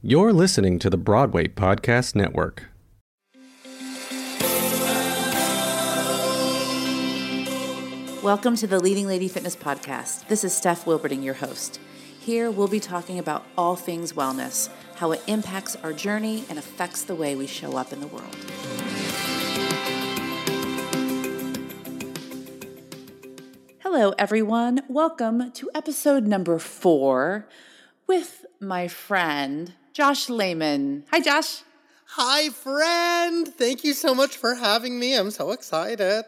You're 0.00 0.32
listening 0.32 0.78
to 0.78 0.90
the 0.90 0.96
Broadway 0.96 1.48
Podcast 1.48 2.14
Network. 2.14 2.66
Welcome 8.22 8.54
to 8.54 8.68
the 8.68 8.78
Leading 8.78 9.08
Lady 9.08 9.26
Fitness 9.26 9.56
Podcast. 9.56 10.28
This 10.28 10.44
is 10.44 10.56
Steph 10.56 10.84
Wilberding, 10.84 11.24
your 11.24 11.34
host. 11.34 11.80
Here 12.20 12.48
we'll 12.48 12.68
be 12.68 12.78
talking 12.78 13.18
about 13.18 13.44
all 13.56 13.74
things 13.74 14.12
wellness, 14.12 14.70
how 14.94 15.10
it 15.10 15.20
impacts 15.26 15.74
our 15.82 15.92
journey 15.92 16.44
and 16.48 16.60
affects 16.60 17.02
the 17.02 17.16
way 17.16 17.34
we 17.34 17.48
show 17.48 17.76
up 17.76 17.92
in 17.92 18.00
the 18.00 18.06
world. 18.06 18.36
Hello, 23.80 24.14
everyone. 24.16 24.82
Welcome 24.86 25.50
to 25.50 25.68
episode 25.74 26.24
number 26.24 26.60
four 26.60 27.48
with 28.06 28.46
my 28.60 28.86
friend, 28.86 29.74
Josh 29.98 30.28
Lamon. 30.28 31.02
Hi, 31.10 31.18
Josh. 31.18 31.62
Hi, 32.10 32.50
friend. 32.50 33.48
Thank 33.48 33.82
you 33.82 33.94
so 33.94 34.14
much 34.14 34.36
for 34.36 34.54
having 34.54 35.00
me. 35.00 35.16
I'm 35.16 35.32
so 35.32 35.50
excited. 35.50 36.24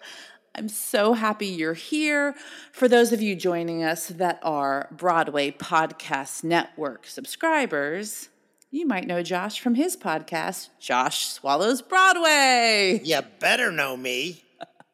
I'm 0.57 0.69
so 0.69 1.13
happy 1.13 1.47
you're 1.47 1.75
here. 1.75 2.35
For 2.73 2.89
those 2.89 3.13
of 3.13 3.23
you 3.23 3.37
joining 3.37 3.85
us 3.85 4.09
that 4.09 4.41
are 4.43 4.89
Broadway 4.91 5.53
Podcast 5.53 6.43
Network 6.43 7.07
subscribers, 7.07 8.29
you 8.73 8.89
might 8.89 9.07
know 9.07 9.23
Josh 9.23 9.61
from 9.61 9.77
his 9.77 9.97
podcast, 9.97 10.71
Josh 10.81 11.27
Swallows 11.29 11.81
Broadway. 11.81 13.01
You 13.05 13.21
better 13.39 13.71
know 13.71 13.97
me. 13.97 14.43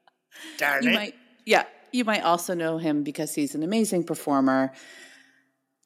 Darn 0.59 0.83
You 0.83 0.91
it. 0.91 0.95
might, 0.95 1.15
yeah, 1.47 1.65
you 1.93 2.05
might 2.05 2.25
also 2.25 2.53
know 2.53 2.77
him 2.77 3.05
because 3.05 3.35
he's 3.35 3.55
an 3.55 3.63
amazing 3.63 4.05
performer, 4.05 4.71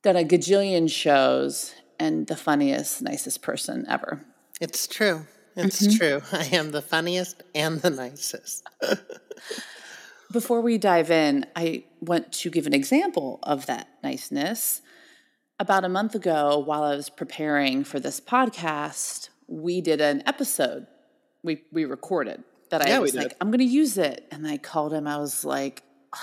done 0.02 0.16
a 0.16 0.24
gajillion 0.24 0.90
shows, 0.90 1.72
and 2.00 2.26
the 2.26 2.36
funniest, 2.36 3.00
nicest 3.02 3.42
person 3.42 3.86
ever. 3.88 4.24
It's 4.60 4.88
true. 4.88 5.26
It's 5.56 5.86
Mm-hmm. 5.86 5.96
true. 5.96 6.22
I 6.32 6.46
am 6.56 6.70
the 6.72 6.82
funniest 6.82 7.42
and 7.54 7.80
the 7.80 7.90
nicest. 7.90 8.66
Before 10.32 10.60
we 10.60 10.78
dive 10.78 11.10
in, 11.10 11.44
I 11.56 11.84
want 12.00 12.32
to 12.34 12.50
give 12.50 12.66
an 12.66 12.72
example 12.74 13.40
of 13.42 13.66
that 13.66 13.88
niceness. 14.02 14.80
About 15.58 15.84
a 15.84 15.88
month 15.88 16.14
ago, 16.14 16.58
while 16.58 16.84
I 16.84 16.94
was 16.94 17.10
preparing 17.10 17.82
for 17.84 17.98
this 18.00 18.20
podcast, 18.20 19.28
we 19.48 19.80
did 19.80 20.00
an 20.00 20.22
episode. 20.26 20.86
We 21.42 21.62
we 21.72 21.84
recorded 21.84 22.44
that 22.70 22.80
I 22.80 22.88
Yeah, 22.90 23.00
was 23.00 23.14
like, 23.14 23.34
I'm 23.40 23.48
going 23.50 23.58
to 23.58 23.64
use 23.64 23.98
it, 23.98 24.26
and 24.30 24.46
I 24.46 24.56
called 24.56 24.94
him. 24.94 25.06
I 25.08 25.18
was 25.18 25.44
like, 25.44 25.82
oh, 26.14 26.20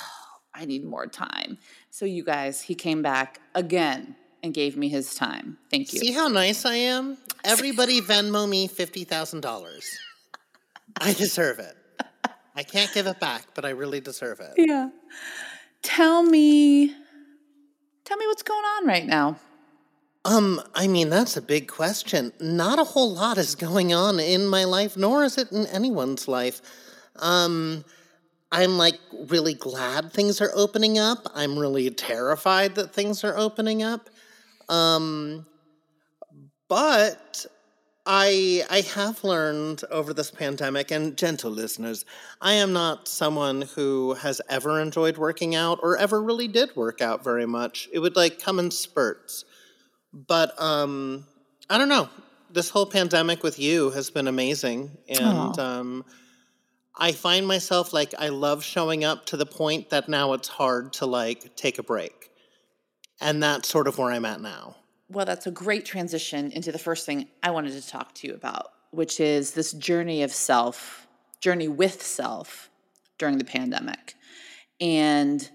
I 0.55 0.65
need 0.65 0.85
more 0.85 1.05
time. 1.07 1.57
So 1.91 2.05
you 2.05 2.23
guys, 2.23 2.61
he 2.61 2.73
came 2.75 3.01
back 3.01 3.41
again 3.53 4.15
and 4.43 4.53
gave 4.53 4.77
me 4.77 4.89
his 4.89 5.15
time. 5.15 5.57
Thank 5.69 5.93
you. 5.93 5.99
See 5.99 6.11
how 6.11 6.27
nice 6.27 6.65
I 6.65 6.75
am? 6.75 7.17
Everybody 7.43 8.01
Venmo 8.01 8.47
me 8.47 8.67
$50,000. 8.67 9.97
I 10.99 11.13
deserve 11.13 11.59
it. 11.59 11.75
I 12.55 12.63
can't 12.63 12.91
give 12.93 13.05
it 13.05 13.19
back, 13.19 13.43
but 13.53 13.65
I 13.65 13.69
really 13.69 13.99
deserve 14.01 14.39
it. 14.39 14.53
Yeah. 14.57 14.89
Tell 15.83 16.23
me, 16.23 16.87
tell 18.03 18.17
me 18.17 18.25
what's 18.25 18.43
going 18.43 18.63
on 18.63 18.87
right 18.87 19.05
now. 19.05 19.37
Um, 20.25 20.61
I 20.75 20.87
mean, 20.87 21.09
that's 21.09 21.37
a 21.37 21.41
big 21.41 21.67
question. 21.67 22.33
Not 22.41 22.79
a 22.79 22.83
whole 22.83 23.13
lot 23.13 23.37
is 23.37 23.55
going 23.55 23.93
on 23.93 24.19
in 24.19 24.47
my 24.47 24.65
life, 24.65 24.97
nor 24.97 25.23
is 25.23 25.37
it 25.37 25.51
in 25.51 25.67
anyone's 25.67 26.27
life. 26.27 26.61
Um, 27.15 27.85
I'm 28.51 28.77
like 28.77 28.99
really 29.29 29.53
glad 29.53 30.11
things 30.11 30.41
are 30.41 30.51
opening 30.53 30.97
up. 30.97 31.27
I'm 31.35 31.57
really 31.57 31.89
terrified 31.89 32.75
that 32.75 32.93
things 32.93 33.23
are 33.23 33.37
opening 33.37 33.83
up. 33.83 34.09
Um, 34.69 35.45
but 36.67 37.45
I 38.05 38.63
I 38.69 38.81
have 38.81 39.23
learned 39.23 39.83
over 39.91 40.13
this 40.13 40.31
pandemic, 40.31 40.91
and 40.91 41.17
gentle 41.17 41.51
listeners, 41.51 42.05
I 42.41 42.53
am 42.53 42.71
not 42.71 43.07
someone 43.07 43.63
who 43.63 44.13
has 44.13 44.41
ever 44.49 44.79
enjoyed 44.79 45.17
working 45.17 45.55
out 45.55 45.79
or 45.83 45.97
ever 45.97 46.21
really 46.21 46.47
did 46.47 46.75
work 46.75 47.01
out 47.01 47.23
very 47.23 47.45
much. 47.45 47.89
It 47.91 47.99
would 47.99 48.15
like 48.15 48.39
come 48.41 48.59
in 48.59 48.71
spurts. 48.71 49.43
But 50.13 50.59
um, 50.61 51.27
I 51.69 51.77
don't 51.77 51.89
know. 51.89 52.09
This 52.49 52.69
whole 52.69 52.85
pandemic 52.85 53.43
with 53.43 53.59
you 53.59 53.91
has 53.91 54.09
been 54.09 54.27
amazing, 54.27 54.97
and 55.09 55.59
um, 55.59 56.05
I 56.95 57.11
find 57.11 57.45
myself 57.45 57.91
like 57.91 58.15
I 58.17 58.29
love 58.29 58.63
showing 58.63 59.03
up 59.03 59.25
to 59.27 59.37
the 59.37 59.45
point 59.45 59.89
that 59.89 60.07
now 60.07 60.31
it's 60.31 60.47
hard 60.47 60.93
to 60.93 61.05
like 61.05 61.57
take 61.57 61.77
a 61.77 61.83
break, 61.83 62.26
and 63.19 63.41
that's 63.41 63.67
sort 63.67 63.87
of 63.87 63.97
where 63.97 64.11
I'm 64.11 64.25
at 64.25 64.41
now. 64.41 64.75
Well, 65.09 65.25
that's 65.25 65.47
a 65.47 65.51
great 65.51 65.85
transition 65.85 66.51
into 66.51 66.71
the 66.71 66.79
first 66.79 67.05
thing 67.05 67.27
I 67.41 67.51
wanted 67.51 67.73
to 67.81 67.87
talk 67.87 68.13
to 68.15 68.27
you 68.27 68.33
about, 68.33 68.71
which 68.91 69.19
is 69.19 69.51
this 69.51 69.71
journey 69.71 70.23
of 70.23 70.31
self, 70.31 71.07
journey 71.39 71.67
with 71.67 72.01
self 72.03 72.69
during 73.17 73.37
the 73.37 73.45
pandemic. 73.45 74.15
And 74.81 75.49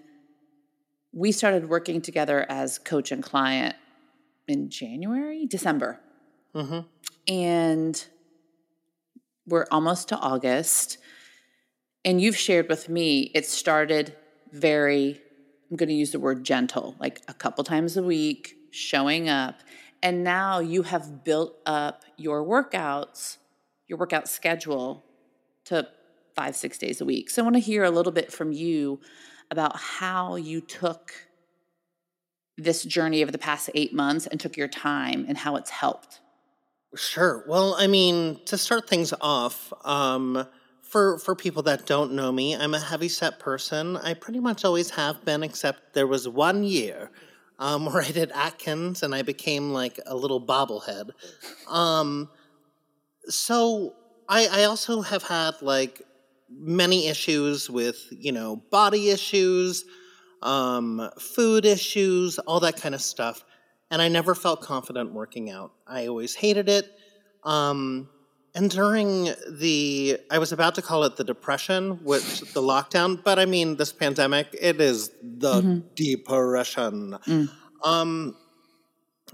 we 1.12 1.32
started 1.32 1.68
working 1.68 2.00
together 2.00 2.46
as 2.48 2.78
coach 2.78 3.12
and 3.12 3.22
client 3.22 3.76
in 4.48 4.70
January, 4.70 5.46
December. 5.46 6.00
hmm 6.54 6.80
And 7.28 8.04
we're 9.46 9.66
almost 9.70 10.08
to 10.08 10.16
August. 10.16 10.98
And 12.04 12.20
you've 12.20 12.36
shared 12.36 12.68
with 12.68 12.88
me, 12.88 13.30
it 13.34 13.46
started 13.46 14.16
very, 14.50 15.20
I'm 15.72 15.76
going 15.76 15.88
to 15.88 15.94
use 15.94 16.10
the 16.10 16.20
word 16.20 16.44
gentle, 16.44 16.94
like 17.00 17.22
a 17.28 17.32
couple 17.32 17.64
times 17.64 17.96
a 17.96 18.02
week, 18.02 18.56
showing 18.72 19.30
up. 19.30 19.60
And 20.02 20.22
now 20.22 20.58
you 20.58 20.82
have 20.82 21.24
built 21.24 21.56
up 21.64 22.04
your 22.18 22.44
workouts, 22.44 23.38
your 23.88 23.98
workout 23.98 24.28
schedule 24.28 25.02
to 25.64 25.88
five, 26.36 26.56
six 26.56 26.76
days 26.76 27.00
a 27.00 27.06
week. 27.06 27.30
So 27.30 27.40
I 27.40 27.44
want 27.44 27.56
to 27.56 27.60
hear 27.60 27.84
a 27.84 27.90
little 27.90 28.12
bit 28.12 28.30
from 28.30 28.52
you 28.52 29.00
about 29.50 29.74
how 29.76 30.36
you 30.36 30.60
took 30.60 31.14
this 32.58 32.84
journey 32.84 33.22
over 33.22 33.32
the 33.32 33.38
past 33.38 33.70
eight 33.74 33.94
months 33.94 34.26
and 34.26 34.38
took 34.38 34.58
your 34.58 34.68
time 34.68 35.24
and 35.26 35.38
how 35.38 35.56
it's 35.56 35.70
helped. 35.70 36.20
Sure. 36.94 37.46
Well, 37.48 37.76
I 37.78 37.86
mean, 37.86 38.40
to 38.44 38.58
start 38.58 38.90
things 38.90 39.14
off, 39.22 39.72
um, 39.86 40.46
for 40.92 41.18
for 41.18 41.34
people 41.34 41.62
that 41.62 41.86
don't 41.86 42.12
know 42.12 42.30
me, 42.30 42.54
I'm 42.54 42.74
a 42.74 42.78
heavy 42.78 43.08
set 43.08 43.38
person. 43.38 43.96
I 43.96 44.12
pretty 44.12 44.40
much 44.40 44.62
always 44.62 44.90
have 44.90 45.24
been, 45.24 45.42
except 45.42 45.94
there 45.94 46.06
was 46.06 46.28
one 46.28 46.64
year 46.64 47.10
um, 47.58 47.86
where 47.92 48.02
I 48.02 48.10
did 48.10 48.30
Atkins 48.32 49.02
and 49.02 49.14
I 49.14 49.22
became 49.22 49.72
like 49.72 49.98
a 50.06 50.14
little 50.14 50.44
bobblehead. 50.46 51.10
Um, 51.66 52.28
so 53.24 53.94
I, 54.28 54.48
I 54.52 54.64
also 54.64 55.00
have 55.00 55.22
had 55.22 55.54
like 55.62 56.02
many 56.50 57.08
issues 57.08 57.70
with 57.70 57.96
you 58.10 58.32
know 58.32 58.62
body 58.70 59.08
issues, 59.08 59.86
um, 60.42 61.08
food 61.18 61.64
issues, 61.64 62.38
all 62.40 62.60
that 62.60 62.76
kind 62.76 62.94
of 62.94 63.00
stuff 63.00 63.42
and 63.90 64.00
I 64.00 64.08
never 64.08 64.34
felt 64.34 64.62
confident 64.62 65.12
working 65.12 65.50
out. 65.50 65.72
I 65.86 66.06
always 66.06 66.34
hated 66.34 66.70
it. 66.70 66.90
Um, 67.44 68.08
and 68.54 68.70
during 68.70 69.30
the, 69.48 70.18
I 70.30 70.38
was 70.38 70.52
about 70.52 70.74
to 70.74 70.82
call 70.82 71.04
it 71.04 71.16
the 71.16 71.24
depression, 71.24 72.04
which 72.04 72.40
the 72.52 72.60
lockdown, 72.60 73.22
but 73.22 73.38
I 73.38 73.46
mean 73.46 73.76
this 73.76 73.92
pandemic, 73.92 74.54
it 74.60 74.80
is 74.80 75.10
the 75.22 75.82
depression. 75.94 77.18
Um, 77.82 78.36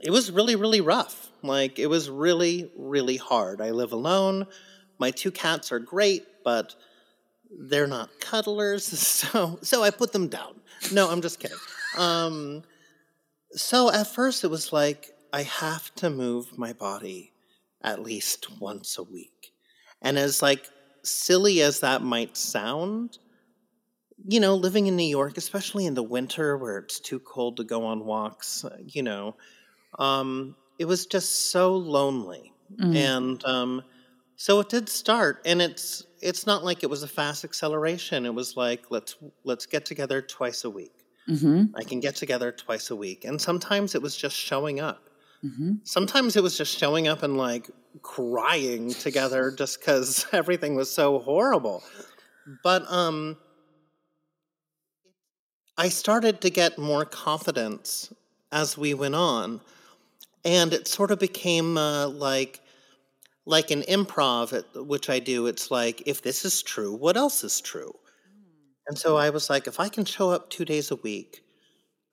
it 0.00 0.10
was 0.10 0.30
really, 0.30 0.54
really 0.54 0.80
rough. 0.80 1.30
Like 1.42 1.78
it 1.78 1.88
was 1.88 2.08
really, 2.08 2.70
really 2.76 3.16
hard. 3.16 3.60
I 3.60 3.70
live 3.70 3.92
alone. 3.92 4.46
My 4.98 5.10
two 5.10 5.30
cats 5.30 5.72
are 5.72 5.80
great, 5.80 6.24
but 6.44 6.76
they're 7.50 7.86
not 7.86 8.10
cuddlers, 8.20 8.84
so 8.98 9.58
so 9.62 9.82
I 9.82 9.90
put 9.90 10.12
them 10.12 10.28
down. 10.28 10.60
No, 10.92 11.10
I'm 11.10 11.22
just 11.22 11.40
kidding. 11.40 11.56
Um, 11.96 12.62
so 13.52 13.90
at 13.90 14.06
first 14.06 14.44
it 14.44 14.48
was 14.48 14.72
like, 14.72 15.10
I 15.32 15.42
have 15.42 15.92
to 15.96 16.10
move 16.10 16.56
my 16.56 16.72
body 16.72 17.32
at 17.82 18.02
least 18.02 18.60
once 18.60 18.98
a 18.98 19.02
week. 19.02 19.52
And 20.02 20.18
as 20.18 20.42
like 20.42 20.68
silly 21.02 21.62
as 21.62 21.80
that 21.80 22.02
might 22.02 22.36
sound, 22.36 23.18
you 24.26 24.40
know, 24.40 24.54
living 24.54 24.86
in 24.86 24.96
New 24.96 25.04
York, 25.04 25.36
especially 25.36 25.86
in 25.86 25.94
the 25.94 26.02
winter 26.02 26.56
where 26.56 26.78
it's 26.78 27.00
too 27.00 27.20
cold 27.20 27.56
to 27.58 27.64
go 27.64 27.84
on 27.84 28.04
walks, 28.04 28.64
uh, 28.64 28.76
you 28.84 29.02
know, 29.02 29.36
um, 29.98 30.56
it 30.78 30.86
was 30.86 31.06
just 31.06 31.50
so 31.50 31.74
lonely. 31.74 32.52
And 32.94 33.44
um, 33.44 33.82
so 34.36 34.60
it 34.60 34.68
did 34.68 34.88
start, 34.90 35.40
and 35.46 35.62
it's 35.62 36.04
it's 36.20 36.46
not 36.46 36.64
like 36.64 36.82
it 36.82 36.90
was 36.90 37.02
a 37.02 37.08
fast 37.08 37.44
acceleration. 37.44 38.26
It 38.26 38.34
was 38.34 38.58
like 38.58 38.90
let's 38.90 39.16
let's 39.44 39.64
get 39.64 39.86
together 39.86 40.20
twice 40.20 40.64
a 40.64 40.70
week. 40.70 40.98
Mm-hmm. 41.28 41.76
I 41.76 41.84
can 41.84 42.00
get 42.00 42.16
together 42.16 42.50
twice 42.52 42.90
a 42.90 42.96
week. 42.96 43.24
And 43.24 43.40
sometimes 43.40 43.94
it 43.94 44.02
was 44.02 44.16
just 44.16 44.36
showing 44.36 44.80
up. 44.80 45.07
Mm-hmm. 45.44 45.72
Sometimes 45.84 46.36
it 46.36 46.42
was 46.42 46.56
just 46.58 46.76
showing 46.76 47.08
up 47.08 47.22
and 47.22 47.36
like 47.36 47.70
crying 48.02 48.92
together 48.94 49.50
just 49.58 49.80
because 49.80 50.26
everything 50.32 50.74
was 50.74 50.90
so 50.90 51.18
horrible. 51.20 51.82
But 52.62 52.90
um, 52.90 53.36
I 55.78 55.88
started 55.88 56.40
to 56.42 56.50
get 56.50 56.78
more 56.78 57.04
confidence 57.04 58.12
as 58.52 58.76
we 58.76 58.94
went 58.94 59.14
on. 59.14 59.60
and 60.44 60.72
it 60.74 60.88
sort 60.88 61.10
of 61.12 61.18
became 61.20 61.78
uh, 61.78 62.08
like 62.08 62.60
like 63.46 63.70
an 63.70 63.82
improv 63.82 64.52
at, 64.52 64.66
which 64.86 65.10
i 65.10 65.18
do 65.18 65.46
it's 65.46 65.70
like 65.70 66.02
if 66.06 66.22
this 66.22 66.44
is 66.44 66.62
true 66.62 66.94
what 66.94 67.16
else 67.16 67.44
is 67.44 67.60
true 67.60 67.92
and 68.88 68.98
so 68.98 69.16
i 69.16 69.30
was 69.30 69.50
like 69.50 69.66
if 69.68 69.80
i 69.80 69.88
can 69.88 70.04
show 70.04 70.30
up 70.30 70.50
two 70.50 70.64
days 70.64 70.90
a 70.90 70.96
week 70.96 71.42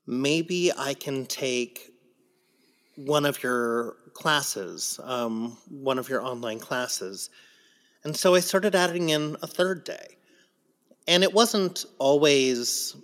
maybe 0.08 0.72
i 0.78 0.94
can 0.94 1.26
take 1.26 1.92
one 2.96 3.26
of 3.26 3.42
your 3.44 3.98
classes 4.14 5.00
um, 5.04 5.58
one 5.70 6.00
of 6.00 6.10
your 6.10 6.24
online 6.24 6.60
classes. 6.60 7.30
And 8.04 8.16
so 8.16 8.36
i 8.36 8.40
started 8.40 8.76
adding 8.76 9.10
in 9.10 9.36
a 9.42 9.48
third 9.48 9.84
day. 9.84 10.18
And 11.08 11.24
it 11.24 11.34
wasn't 11.34 11.86
always 12.00 12.96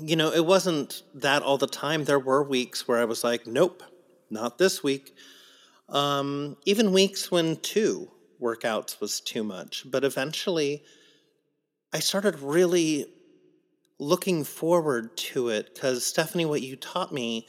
you 0.00 0.16
know 0.16 0.30
it 0.30 0.44
wasn't 0.44 1.02
that 1.14 1.42
all 1.42 1.58
the 1.58 1.66
time. 1.66 2.04
There 2.04 2.18
were 2.18 2.42
weeks 2.42 2.86
where 2.86 2.98
i 2.98 3.04
was 3.04 3.24
like 3.24 3.46
nope 3.46 3.82
not 4.30 4.58
this 4.58 4.82
week. 4.82 5.14
Um, 5.88 6.58
even 6.66 6.92
weeks 6.92 7.30
when 7.30 7.56
two 7.56 8.10
workouts 8.40 9.00
was 9.00 9.20
too 9.20 9.42
much. 9.42 9.84
But 9.90 10.04
eventually 10.04 10.82
i 11.92 11.98
started 11.98 12.38
really 12.40 13.06
looking 13.98 14.44
forward 14.44 15.16
to 15.16 15.48
it 15.48 15.74
because 15.74 16.04
stephanie 16.04 16.44
what 16.44 16.62
you 16.62 16.76
taught 16.76 17.12
me 17.12 17.46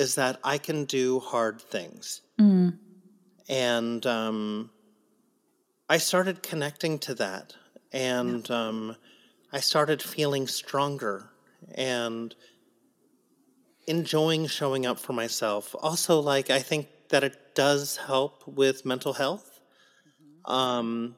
is 0.00 0.14
that 0.20 0.34
i 0.44 0.56
can 0.66 0.84
do 0.86 1.20
hard 1.20 1.56
things 1.60 2.22
Mm. 2.38 2.78
and 3.48 4.02
um, 4.06 4.70
I 5.90 5.98
started 5.98 6.36
connecting 6.50 6.98
to 7.00 7.14
that, 7.16 7.46
and 7.92 8.48
um, 8.50 8.96
I 9.52 9.60
started 9.60 10.00
feeling 10.00 10.46
stronger 10.46 11.16
and 11.74 12.34
enjoying 13.86 14.46
showing 14.46 14.86
up 14.86 14.98
for 14.98 15.12
myself. 15.12 15.74
Also, 15.80 16.20
like 16.20 16.48
I 16.50 16.60
think 16.60 16.86
that 17.08 17.24
it 17.24 17.36
does 17.54 17.96
help 17.96 18.46
with 18.46 18.86
mental 18.86 19.12
health, 19.12 19.60
um, 20.44 21.16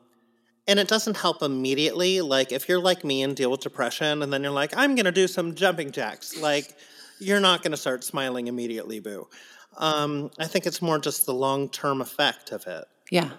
and 0.66 0.78
it 0.78 0.88
doesn't 0.88 1.16
help 1.18 1.42
immediately. 1.42 2.20
Like 2.20 2.50
if 2.52 2.68
you're 2.68 2.80
like 2.80 3.04
me 3.04 3.22
and 3.22 3.36
deal 3.36 3.50
with 3.50 3.60
depression, 3.60 4.22
and 4.22 4.32
then 4.32 4.42
you're 4.42 4.58
like, 4.62 4.72
I'm 4.76 4.94
gonna 4.94 5.12
do 5.12 5.28
some 5.28 5.54
jumping 5.54 5.90
jacks, 5.92 6.40
like 6.40 6.74
you're 7.22 7.40
not 7.40 7.62
gonna 7.62 7.76
start 7.76 8.04
smiling 8.04 8.46
immediately, 8.48 9.00
boo. 9.00 9.28
Um, 9.76 10.30
I 10.38 10.46
think 10.46 10.66
it's 10.66 10.82
more 10.82 10.98
just 10.98 11.24
the 11.26 11.34
long 11.34 11.68
term 11.70 12.00
effect 12.00 12.52
of 12.52 12.66
it. 12.66 12.84
Yeah. 13.10 13.30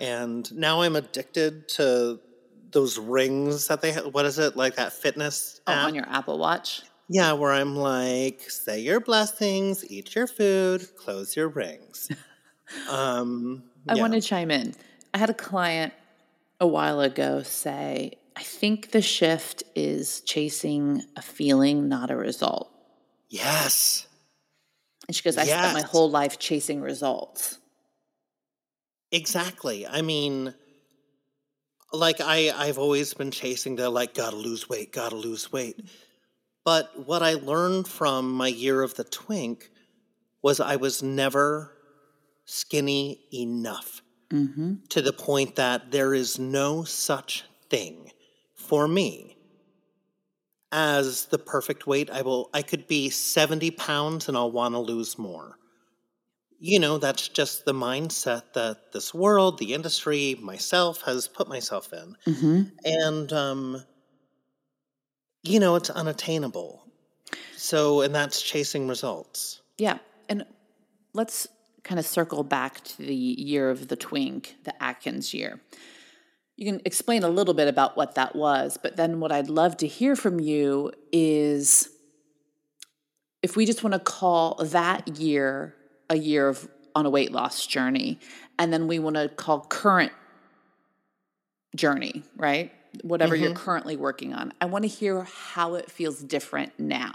And 0.00 0.50
now 0.54 0.82
I'm 0.82 0.96
addicted 0.96 1.68
to 1.70 2.20
those 2.70 2.98
rings 2.98 3.68
that 3.68 3.80
they 3.80 3.92
have. 3.92 4.12
What 4.12 4.26
is 4.26 4.38
it? 4.38 4.56
Like 4.56 4.76
that 4.76 4.92
fitness 4.92 5.60
Oh, 5.66 5.72
app? 5.72 5.86
on 5.86 5.94
your 5.94 6.06
Apple 6.08 6.38
Watch. 6.38 6.82
yeah, 7.08 7.32
where 7.32 7.52
I'm 7.52 7.74
like, 7.74 8.42
say 8.50 8.80
your 8.80 9.00
blessings, 9.00 9.90
eat 9.90 10.14
your 10.14 10.26
food, 10.26 10.86
close 10.96 11.34
your 11.34 11.48
rings. 11.48 12.10
um, 12.90 13.62
I 13.88 13.94
want 13.96 14.12
to 14.12 14.20
chime 14.20 14.50
in. 14.50 14.74
I 15.14 15.18
had 15.18 15.30
a 15.30 15.34
client 15.34 15.94
a 16.60 16.66
while 16.66 17.00
ago 17.00 17.42
say, 17.42 18.12
I 18.36 18.42
think 18.42 18.90
the 18.90 19.00
shift 19.02 19.62
is 19.74 20.20
chasing 20.20 21.02
a 21.16 21.22
feeling, 21.22 21.88
not 21.88 22.10
a 22.10 22.16
result. 22.16 22.70
Yes. 23.28 24.06
And 25.06 25.14
she 25.16 25.22
goes, 25.22 25.36
I 25.36 25.44
spent 25.44 25.74
my 25.74 25.82
whole 25.82 26.10
life 26.10 26.38
chasing 26.38 26.80
results. 26.80 27.58
Exactly. 29.10 29.86
I 29.86 30.02
mean, 30.02 30.54
like 31.92 32.20
I, 32.20 32.50
I've 32.54 32.78
always 32.78 33.14
been 33.14 33.30
chasing 33.30 33.76
the 33.76 33.88
like, 33.88 34.14
gotta 34.14 34.36
lose 34.36 34.68
weight, 34.68 34.92
gotta 34.92 35.16
lose 35.16 35.50
weight. 35.50 35.80
But 36.64 37.06
what 37.06 37.22
I 37.22 37.34
learned 37.34 37.88
from 37.88 38.30
my 38.32 38.48
year 38.48 38.82
of 38.82 38.94
the 38.94 39.04
twink 39.04 39.70
was 40.42 40.60
I 40.60 40.76
was 40.76 41.02
never 41.02 41.72
skinny 42.44 43.20
enough 43.32 44.02
Mm-hmm. 44.30 44.84
to 44.90 45.00
the 45.00 45.14
point 45.14 45.56
that 45.56 45.90
there 45.90 46.12
is 46.12 46.38
no 46.38 46.84
such 46.84 47.46
thing 47.70 48.12
for 48.54 48.86
me 48.86 49.37
as 50.72 51.26
the 51.26 51.38
perfect 51.38 51.86
weight. 51.86 52.10
I 52.10 52.22
will, 52.22 52.50
I 52.52 52.62
could 52.62 52.86
be 52.86 53.10
70 53.10 53.70
pounds 53.72 54.28
and 54.28 54.36
I'll 54.36 54.52
want 54.52 54.74
to 54.74 54.80
lose 54.80 55.18
more 55.18 55.58
you 56.60 56.78
know, 56.78 56.98
that's 56.98 57.28
just 57.28 57.64
the 57.64 57.72
mindset 57.72 58.52
that 58.54 58.92
this 58.92 59.14
world, 59.14 59.58
the 59.58 59.74
industry, 59.74 60.36
myself 60.40 61.02
has 61.02 61.28
put 61.28 61.48
myself 61.48 61.92
in. 61.92 62.16
Mm-hmm. 62.26 62.62
And, 62.84 63.32
um, 63.32 63.84
you 65.42 65.60
know, 65.60 65.76
it's 65.76 65.90
unattainable. 65.90 66.84
So, 67.56 68.00
and 68.00 68.14
that's 68.14 68.42
chasing 68.42 68.88
results. 68.88 69.60
Yeah. 69.78 69.98
And 70.28 70.44
let's 71.12 71.46
kind 71.84 71.98
of 71.98 72.06
circle 72.06 72.42
back 72.42 72.82
to 72.82 72.98
the 72.98 73.14
year 73.14 73.70
of 73.70 73.88
the 73.88 73.96
twink, 73.96 74.56
the 74.64 74.82
Atkins 74.82 75.32
year. 75.32 75.60
You 76.58 76.64
can 76.72 76.82
explain 76.84 77.22
a 77.22 77.28
little 77.28 77.54
bit 77.54 77.68
about 77.68 77.96
what 77.96 78.16
that 78.16 78.34
was, 78.34 78.78
but 78.82 78.96
then 78.96 79.20
what 79.20 79.30
I'd 79.30 79.48
love 79.48 79.76
to 79.76 79.86
hear 79.86 80.16
from 80.16 80.40
you 80.40 80.90
is 81.12 81.88
if 83.44 83.54
we 83.54 83.64
just 83.64 83.84
want 83.84 83.94
to 83.94 84.00
call 84.00 84.56
that 84.64 85.06
year 85.18 85.76
a 86.10 86.18
year 86.18 86.48
of 86.48 86.68
on 86.96 87.06
a 87.06 87.10
weight 87.10 87.30
loss 87.30 87.64
journey, 87.64 88.18
and 88.58 88.72
then 88.72 88.88
we 88.88 88.98
want 88.98 89.14
to 89.14 89.28
call 89.28 89.60
current 89.60 90.10
journey, 91.76 92.24
right? 92.36 92.72
Whatever 93.02 93.36
you're 93.36 93.50
mm-hmm. 93.50 93.64
currently 93.64 93.96
working 93.96 94.34
on. 94.34 94.52
I 94.60 94.64
want 94.64 94.82
to 94.82 94.88
hear 94.88 95.22
how 95.22 95.74
it 95.74 95.88
feels 95.88 96.18
different 96.20 96.72
now. 96.76 97.14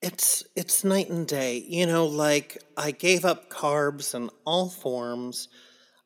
It's 0.00 0.44
it's 0.54 0.84
night 0.84 1.10
and 1.10 1.26
day. 1.26 1.64
You 1.66 1.86
know, 1.86 2.06
like 2.06 2.62
I 2.76 2.92
gave 2.92 3.24
up 3.24 3.50
carbs 3.50 4.14
in 4.14 4.30
all 4.44 4.68
forms. 4.68 5.48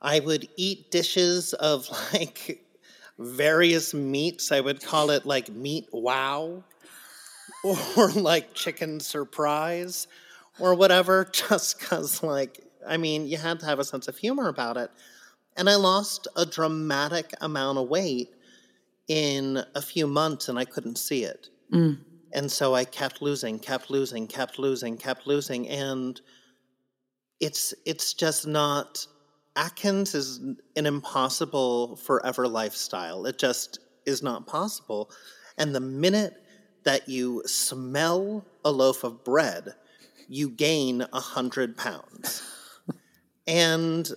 I 0.03 0.21
would 0.21 0.49
eat 0.57 0.91
dishes 0.91 1.53
of 1.55 1.89
like 2.13 2.65
various 3.19 3.93
meats. 3.93 4.53
I 4.53 4.61
would 4.61 4.83
call 4.83 5.11
it 5.11 5.27
like 5.27 5.49
meat 5.51 5.89
wow 5.93 6.63
or 7.97 8.11
like 8.13 8.55
chicken 8.55 9.01
surprise 9.01 10.07
or 10.59 10.75
whatever 10.75 11.25
just 11.33 11.81
cuz 11.81 12.23
like 12.23 12.65
I 12.87 12.97
mean, 12.97 13.27
you 13.27 13.37
had 13.37 13.61
to 13.61 13.67
have 13.67 13.79
a 13.79 13.85
sense 13.85 14.09
of 14.09 14.17
humor 14.17 14.49
about 14.49 14.77
it. 14.77 14.91
And 15.57 15.69
I 15.69 15.75
lost 15.75 16.29
a 16.37 16.47
dramatic 16.47 17.35
amount 17.41 17.79
of 17.79 17.89
weight 17.89 18.35
in 19.09 19.63
a 19.75 19.83
few 19.83 20.07
months 20.07 20.49
and 20.49 20.59
I 20.59 20.65
couldn't 20.65 20.97
see 20.97 21.25
it. 21.25 21.51
Mm. 21.73 21.99
And 22.33 22.51
so 22.51 22.75
I 22.75 22.85
kept 22.85 23.21
losing, 23.21 23.59
kept 23.59 23.91
losing, 23.91 24.27
kept 24.29 24.59
losing, 24.59 24.97
kept 24.97 25.27
losing, 25.27 25.69
and 25.69 26.21
it's 27.41 27.75
it's 27.85 28.15
just 28.15 28.47
not. 28.47 29.07
Atkins 29.57 30.15
is 30.15 30.39
an 30.77 30.87
impossible 30.87 31.97
forever 31.97 32.47
lifestyle. 32.47 33.27
It 33.27 33.39
just 33.39 33.81
is 34.07 34.23
not 34.23 34.47
possible. 34.47 35.11
And 35.59 35.75
the 35.75 35.81
minute 35.81 36.35
that 36.85 37.09
you 37.09 37.43
smell 37.47 38.45
a 38.65 38.71
loaf 38.71 39.05
of 39.05 39.25
bread, 39.25 39.75
you 40.29 40.51
gain 40.51 41.05
a 41.13 41.21
hundred 41.21 41.77
pounds, 41.77 42.43
and 43.47 44.09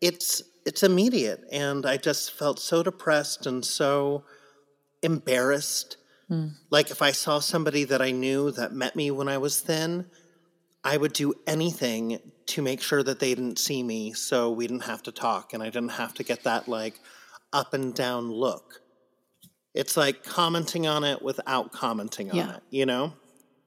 it's 0.00 0.42
it's 0.66 0.82
immediate. 0.82 1.42
And 1.50 1.86
I 1.86 1.96
just 1.96 2.32
felt 2.32 2.58
so 2.58 2.82
depressed 2.82 3.46
and 3.46 3.64
so 3.64 4.24
embarrassed. 5.02 5.96
Hmm. 6.28 6.48
Like 6.70 6.90
if 6.90 7.00
I 7.00 7.12
saw 7.12 7.38
somebody 7.38 7.84
that 7.84 8.02
I 8.02 8.10
knew 8.10 8.50
that 8.52 8.72
met 8.72 8.96
me 8.96 9.10
when 9.10 9.28
I 9.28 9.38
was 9.38 9.60
thin, 9.60 10.06
I 10.84 10.96
would 10.96 11.12
do 11.12 11.34
anything 11.46 12.20
to 12.46 12.62
make 12.62 12.80
sure 12.80 13.02
that 13.02 13.20
they 13.20 13.34
didn't 13.34 13.58
see 13.58 13.82
me 13.82 14.12
so 14.12 14.50
we 14.50 14.66
didn't 14.66 14.84
have 14.84 15.02
to 15.04 15.12
talk 15.12 15.52
and 15.52 15.62
I 15.62 15.66
didn't 15.66 15.90
have 15.92 16.14
to 16.14 16.22
get 16.24 16.44
that 16.44 16.68
like 16.68 16.98
up 17.52 17.74
and 17.74 17.94
down 17.94 18.30
look. 18.32 18.80
It's 19.74 19.96
like 19.96 20.24
commenting 20.24 20.86
on 20.86 21.04
it 21.04 21.22
without 21.22 21.70
commenting 21.72 22.30
on 22.30 22.36
Yeah. 22.36 22.56
it, 22.56 22.62
you 22.70 22.86
know? 22.86 23.12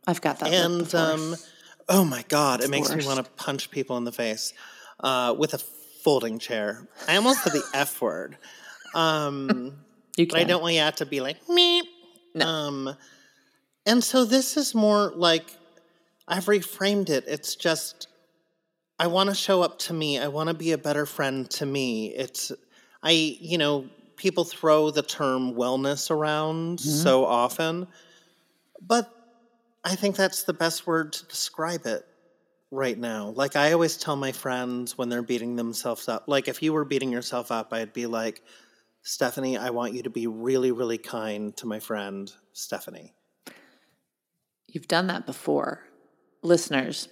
I've 0.07 0.19
got 0.21 0.39
that. 0.39 0.49
and 0.49 0.93
um 0.95 1.35
oh 1.87 2.03
my 2.03 2.23
god, 2.27 2.59
it 2.59 2.63
It's 2.63 2.65
the 2.65 2.71
makes 2.71 2.93
me 2.95 3.05
want 3.05 3.23
to 3.25 3.31
punch 3.33 3.71
people 3.71 3.95
in 3.97 4.03
the 4.03 4.11
face 4.11 4.53
uh, 4.99 5.33
with 5.37 5.53
a 5.53 5.57
folding 6.03 6.39
chair. 6.39 6.87
I 7.07 7.15
almost 7.15 7.43
said 7.43 7.53
the 7.53 7.63
F 7.73 8.01
word. 8.01 8.37
Um 8.95 9.77
you 10.17 10.27
but 10.27 10.39
I 10.39 10.43
don't 10.43 10.61
want 10.61 10.75
you 10.75 10.91
to 10.91 11.05
be 11.05 11.21
like 11.21 11.45
meep. 11.47 11.83
No. 12.35 12.45
Um, 12.47 12.95
and 13.85 14.03
so 14.03 14.25
this 14.25 14.57
is 14.57 14.73
more 14.75 15.11
like 15.15 15.55
I've 16.27 16.45
reframed 16.45 17.09
it. 17.09 17.25
It's 17.27 17.55
just 17.55 18.07
I 18.99 19.07
want 19.07 19.29
to 19.29 19.35
show 19.35 19.61
up 19.61 19.79
to 19.79 19.93
me. 19.93 20.19
I 20.19 20.27
want 20.27 20.47
to 20.47 20.53
be 20.53 20.71
a 20.71 20.77
better 20.77 21.05
friend 21.05 21.49
to 21.51 21.65
me. 21.65 22.07
It's 22.07 22.51
I 23.01 23.11
you 23.11 23.57
know 23.57 23.89
people 24.15 24.43
throw 24.43 24.91
the 24.91 25.01
term 25.01 25.53
wellness 25.53 26.11
around 26.11 26.79
mm-hmm. 26.79 26.89
so 26.89 27.25
often, 27.25 27.87
but 28.81 29.11
I 29.83 29.95
think 29.95 30.15
that's 30.15 30.43
the 30.43 30.53
best 30.53 30.87
word 30.87 31.13
to 31.13 31.25
describe 31.25 31.85
it 31.85 32.05
right 32.71 32.97
now. 32.97 33.29
Like 33.35 33.55
I 33.55 33.73
always 33.73 33.97
tell 33.97 34.15
my 34.15 34.31
friends 34.31 34.97
when 34.97 35.09
they're 35.09 35.21
beating 35.21 35.55
themselves 35.55 36.07
up, 36.07 36.25
like 36.27 36.47
if 36.47 36.63
you 36.63 36.73
were 36.73 36.85
beating 36.85 37.11
yourself 37.11 37.51
up, 37.51 37.73
I'd 37.73 37.93
be 37.93 38.05
like, 38.05 38.41
Stephanie, 39.03 39.57
I 39.57 39.71
want 39.71 39.93
you 39.93 40.03
to 40.03 40.09
be 40.09 40.27
really, 40.27 40.71
really 40.71 40.97
kind 40.97 41.55
to 41.57 41.67
my 41.67 41.79
friend, 41.79 42.31
Stephanie. 42.53 43.13
You've 44.67 44.87
done 44.87 45.07
that 45.07 45.25
before. 45.25 45.83
Listeners, 46.43 47.07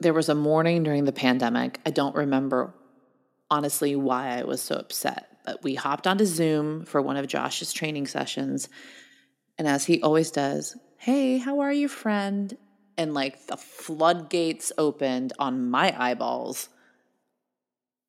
there 0.00 0.12
was 0.14 0.28
a 0.28 0.34
morning 0.34 0.82
during 0.82 1.04
the 1.04 1.12
pandemic. 1.12 1.78
I 1.86 1.90
don't 1.90 2.14
remember 2.16 2.74
honestly 3.50 3.94
why 3.94 4.38
I 4.38 4.44
was 4.44 4.60
so 4.60 4.74
upset, 4.76 5.28
but 5.44 5.62
we 5.62 5.74
hopped 5.74 6.06
onto 6.06 6.24
Zoom 6.24 6.84
for 6.84 7.00
one 7.00 7.16
of 7.16 7.26
Josh's 7.28 7.72
training 7.72 8.06
sessions. 8.06 8.68
And 9.58 9.68
as 9.68 9.84
he 9.84 10.02
always 10.02 10.30
does, 10.30 10.76
hey, 10.98 11.38
how 11.38 11.60
are 11.60 11.72
you, 11.72 11.86
friend? 11.88 12.56
And 12.98 13.14
like 13.14 13.46
the 13.46 13.56
floodgates 13.56 14.72
opened 14.78 15.32
on 15.38 15.70
my 15.70 15.94
eyeballs. 15.96 16.68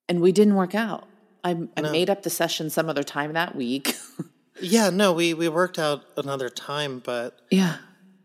And 0.10 0.22
we 0.22 0.32
didn't 0.32 0.56
work 0.56 0.74
out. 0.74 1.08
I, 1.44 1.52
I 1.76 1.82
No. 1.82 1.92
made 1.92 2.10
up 2.10 2.24
the 2.24 2.30
session 2.30 2.70
some 2.70 2.90
other 2.90 3.04
time 3.04 3.34
that 3.34 3.56
week. 3.56 3.94
Yeah, 4.60 4.90
no, 4.90 5.14
we 5.14 5.36
we 5.36 5.50
worked 5.50 5.78
out 5.78 6.04
another 6.18 6.50
time, 6.50 6.98
but 7.06 7.38
yeah. 7.52 7.78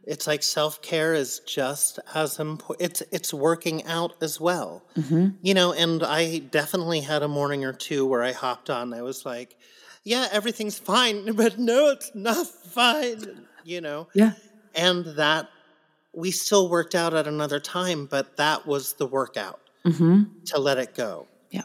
It's 0.05 0.27
like 0.27 0.43
self 0.43 0.83
care 0.83 1.15
is 1.15 1.41
just 1.41 1.99
as 2.15 2.39
important. 2.39 2.91
It's 2.91 3.03
it's 3.13 3.33
working 3.35 3.85
out 3.85 4.15
as 4.23 4.41
well, 4.41 4.83
you 5.43 5.55
know. 5.55 5.73
And 5.73 6.03
I 6.03 6.39
definitely 6.39 7.01
had 7.01 7.23
a 7.23 7.29
morning 7.29 7.65
or 7.65 7.73
two 7.73 8.07
where 8.07 8.23
I 8.23 8.33
hopped 8.33 8.69
on. 8.71 8.93
I 8.95 9.03
was 9.03 9.25
like, 9.25 9.57
"Yeah, 10.05 10.29
everything's 10.33 10.79
fine," 10.79 11.33
but 11.37 11.59
no, 11.59 11.91
it's 11.91 12.11
not 12.15 12.47
fine, 12.47 13.47
you 13.65 13.81
know. 13.81 14.09
Yeah. 14.15 14.33
And 14.75 15.05
that 15.17 15.49
we 16.15 16.31
still 16.31 16.69
worked 16.69 16.95
out 16.95 17.15
at 17.15 17.27
another 17.27 17.61
time, 17.61 18.07
but 18.07 18.37
that 18.37 18.67
was 18.67 18.95
the 18.95 19.07
workout 19.07 19.61
Mm-hmm. 19.85 20.23
to 20.47 20.59
let 20.59 20.79
it 20.79 20.95
go 20.95 21.27
Yeah. 21.51 21.63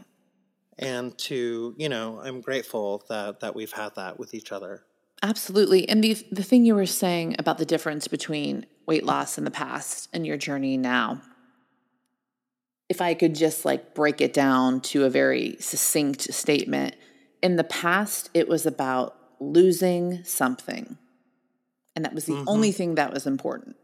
and 0.80 1.16
to 1.20 1.76
you 1.78 1.90
know. 1.90 2.20
I'm 2.24 2.42
grateful 2.42 3.04
that 3.10 3.42
that 3.42 3.56
we've 3.56 3.72
had 3.72 3.96
that 3.96 4.18
with 4.20 4.34
each 4.34 4.52
other. 4.52 4.84
Absolutely. 5.24 5.88
And 5.90 6.04
the 6.04 6.14
the 6.32 6.44
thing 6.44 6.66
you 6.66 6.76
were 6.76 6.86
saying 6.86 7.36
about 7.40 7.58
the 7.58 7.66
difference 7.66 8.08
between 8.08 8.66
weight 8.86 9.06
loss 9.06 9.38
in 9.38 9.44
the 9.44 9.52
past 9.52 10.10
and 10.14 10.26
your 10.26 10.38
journey 10.38 10.78
now. 10.78 11.22
If 12.90 13.02
I 13.02 13.16
could 13.16 13.36
just 13.36 13.66
like 13.66 13.94
break 13.94 14.22
it 14.22 14.32
down 14.32 14.80
to 14.82 15.04
a 15.04 15.10
very 15.10 15.58
succinct 15.60 16.34
statement, 16.34 16.96
in 17.42 17.56
the 17.56 17.64
past 17.64 18.30
it 18.34 18.48
was 18.48 18.66
about 18.66 19.16
losing 19.40 20.24
something. 20.24 20.98
And 21.96 22.06
that 22.06 22.14
was 22.14 22.26
the 22.26 22.34
mm-hmm. 22.34 22.48
only 22.48 22.72
thing 22.72 22.96
that 22.96 23.12
was 23.12 23.26
important. 23.26 23.76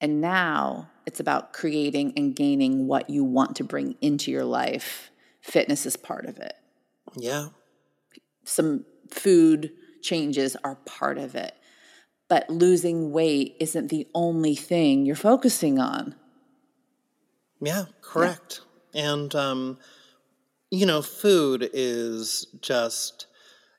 And 0.00 0.20
now 0.20 0.90
it's 1.06 1.18
about 1.18 1.52
creating 1.52 2.12
and 2.16 2.36
gaining 2.36 2.86
what 2.86 3.10
you 3.10 3.24
want 3.24 3.56
to 3.56 3.64
bring 3.64 3.96
into 4.00 4.30
your 4.30 4.44
life. 4.44 5.10
Fitness 5.40 5.86
is 5.86 5.96
part 5.96 6.26
of 6.26 6.38
it 6.38 6.54
Yeah, 7.16 7.48
some 8.44 8.84
food 9.10 9.72
changes 10.02 10.56
are 10.64 10.76
part 10.76 11.18
of 11.18 11.34
it. 11.34 11.54
But 12.28 12.50
losing 12.50 13.10
weight 13.10 13.56
isn't 13.58 13.88
the 13.88 14.06
only 14.14 14.54
thing 14.54 15.06
you're 15.06 15.16
focusing 15.16 15.78
on. 15.78 16.14
Yeah, 17.60 17.86
correct. 18.02 18.60
And 18.94 19.34
um, 19.34 19.78
you 20.70 20.86
know, 20.86 21.02
food 21.02 21.68
is 21.72 22.46
just 22.60 23.26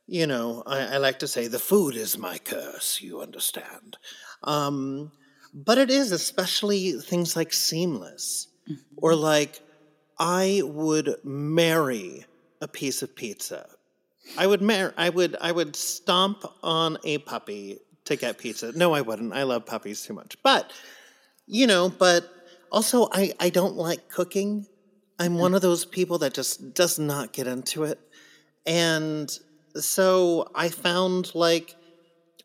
you 0.10 0.26
know, 0.26 0.64
I, 0.66 0.96
I 0.96 0.98
like 0.98 1.20
to 1.20 1.28
say 1.28 1.48
the 1.48 1.60
food 1.60 1.96
is 1.96 2.18
my 2.18 2.40
curse, 2.40 3.00
you 3.00 3.22
understand. 3.22 3.98
Um, 4.44 5.12
but 5.54 5.78
it 5.78 5.92
is, 5.92 6.12
especially 6.12 6.94
things 6.94 7.36
like 7.36 7.54
seamless. 7.54 8.48
Or 8.98 9.16
like 9.16 9.62
I 10.18 10.62
would 10.66 11.16
marry 11.24 12.26
a 12.60 12.68
piece 12.68 13.02
of 13.04 13.16
pizza. 13.16 13.68
I 14.38 14.48
would 14.48 14.62
mar- 14.62 14.94
I 14.98 15.10
would 15.10 15.36
I 15.42 15.52
would 15.52 15.76
stomp 15.76 16.44
on 16.64 16.98
a 17.04 17.18
puppy 17.20 17.80
to 18.06 18.16
get 18.16 18.38
pizza. 18.38 18.72
No, 18.76 18.94
I 18.94 19.02
wouldn't. 19.02 19.34
I 19.34 19.44
love 19.44 19.66
puppies 19.66 20.04
too 20.04 20.14
much. 20.14 20.38
But 20.44 20.72
you 21.48 21.68
know, 21.68 21.90
but 21.90 22.30
also 22.72 23.10
I 23.12 23.34
I 23.40 23.50
don't 23.50 23.76
like 23.76 24.10
cooking. 24.10 24.66
I'm 25.18 25.38
one 25.38 25.54
of 25.54 25.62
those 25.62 25.84
people 25.84 26.20
that 26.20 26.34
just 26.34 26.74
does 26.74 26.98
not 26.98 27.34
get 27.34 27.46
into 27.46 27.84
it. 27.84 28.00
And 28.66 29.30
so 29.76 30.48
I 30.56 30.70
found 30.70 31.36
like 31.36 31.76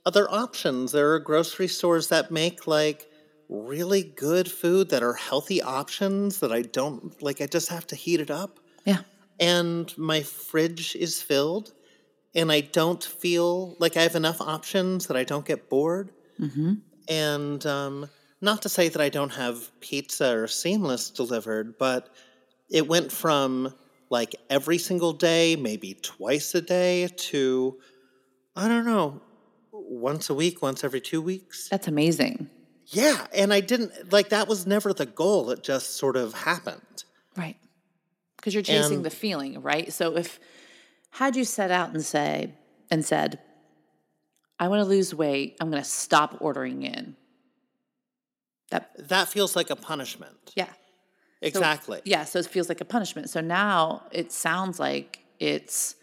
other 0.06 0.30
options. 0.30 0.92
There 0.92 1.12
are 1.12 1.20
grocery 1.20 1.68
stores 1.68 2.08
that 2.08 2.30
make 2.30 2.66
like 2.66 3.06
really 3.48 4.02
good 4.02 4.50
food 4.50 4.88
that 4.90 5.02
are 5.02 5.14
healthy 5.14 5.62
options 5.62 6.40
that 6.40 6.50
I 6.52 6.62
don't 6.62 7.22
like 7.22 7.40
I 7.40 7.46
just 7.46 7.68
have 7.68 7.86
to 7.88 7.96
heat 7.96 8.20
it 8.20 8.30
up 8.30 8.58
Yeah. 8.84 9.00
And 9.40 9.96
my 9.98 10.22
fridge 10.22 10.96
is 10.96 11.20
filled 11.22 11.72
and 12.34 12.50
I 12.50 12.60
don't 12.60 13.02
feel 13.02 13.76
like 13.78 13.96
I 13.96 14.02
have 14.02 14.16
enough 14.16 14.40
options 14.40 15.06
that 15.06 15.16
I 15.16 15.24
don't 15.24 15.46
get 15.46 15.68
bored. 15.68 16.10
And 17.08 17.64
um, 17.66 18.10
not 18.40 18.62
to 18.62 18.68
say 18.68 18.88
that 18.88 19.00
I 19.00 19.08
don't 19.08 19.32
have 19.32 19.70
pizza 19.80 20.36
or 20.36 20.46
seamless 20.48 21.10
delivered, 21.10 21.78
but 21.78 22.10
it 22.70 22.88
went 22.88 23.12
from 23.12 23.74
like 24.10 24.34
every 24.50 24.78
single 24.78 25.12
day, 25.12 25.56
maybe 25.56 25.94
twice 25.94 26.54
a 26.54 26.60
day, 26.60 27.08
to 27.08 27.78
I 28.56 28.68
don't 28.68 28.84
know, 28.84 29.20
once 29.72 30.30
a 30.30 30.34
week, 30.34 30.62
once 30.62 30.84
every 30.84 31.00
two 31.00 31.20
weeks. 31.20 31.68
That's 31.68 31.88
amazing. 31.88 32.50
Yeah. 32.86 33.26
And 33.34 33.52
I 33.52 33.60
didn't 33.60 34.12
like 34.12 34.28
that 34.30 34.48
was 34.48 34.66
never 34.66 34.92
the 34.92 35.06
goal. 35.06 35.50
It 35.50 35.62
just 35.62 35.96
sort 35.96 36.16
of 36.16 36.34
happened. 36.34 37.04
Right. 37.36 37.56
Because 38.44 38.52
you're 38.52 38.62
chasing 38.62 38.96
And- 38.96 39.06
the 39.06 39.10
feeling, 39.10 39.62
right? 39.62 39.90
So 39.90 40.18
if 40.18 40.38
had 41.12 41.34
you 41.34 41.46
set 41.46 41.70
out 41.70 41.94
and 41.94 42.04
say 42.04 42.52
and 42.90 43.02
said, 43.02 43.38
I 44.58 44.68
want 44.68 44.80
to 44.80 44.84
lose 44.84 45.14
weight, 45.14 45.56
I'm 45.62 45.70
going 45.70 45.82
to 45.82 45.88
stop 45.88 46.36
ordering 46.42 46.82
in. 46.82 47.16
That 48.70 48.90
That 49.08 49.28
feels 49.28 49.56
like 49.56 49.70
a 49.70 49.76
punishment. 49.76 50.52
yeah. 50.54 50.68
Exactly. 51.40 52.02
Yeah, 52.04 52.24
so 52.24 52.38
it 52.38 52.46
feels 52.46 52.68
like 52.68 52.82
a 52.82 52.84
punishment. 52.84 53.30
So 53.30 53.40
now 53.40 54.02
it 54.12 54.30
sounds 54.30 54.78
like 54.78 55.20
it's 55.38 55.94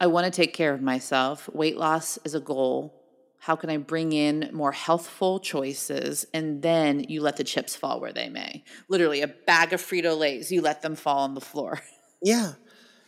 I 0.00 0.06
want 0.06 0.24
to 0.24 0.30
take 0.30 0.54
care 0.54 0.72
of 0.72 0.80
myself. 0.80 1.46
Weight 1.52 1.76
loss 1.76 2.18
is 2.24 2.34
a 2.34 2.40
goal. 2.40 3.01
How 3.42 3.56
can 3.56 3.70
I 3.70 3.76
bring 3.76 4.12
in 4.12 4.50
more 4.52 4.70
healthful 4.70 5.40
choices? 5.40 6.24
And 6.32 6.62
then 6.62 7.00
you 7.08 7.20
let 7.20 7.38
the 7.38 7.42
chips 7.42 7.74
fall 7.74 8.00
where 8.00 8.12
they 8.12 8.28
may. 8.28 8.62
Literally, 8.88 9.20
a 9.20 9.26
bag 9.26 9.72
of 9.72 9.82
Frito 9.82 10.16
Lays, 10.16 10.52
you 10.52 10.62
let 10.62 10.82
them 10.82 10.94
fall 10.94 11.18
on 11.18 11.34
the 11.34 11.40
floor. 11.40 11.80
Yeah. 12.24 12.52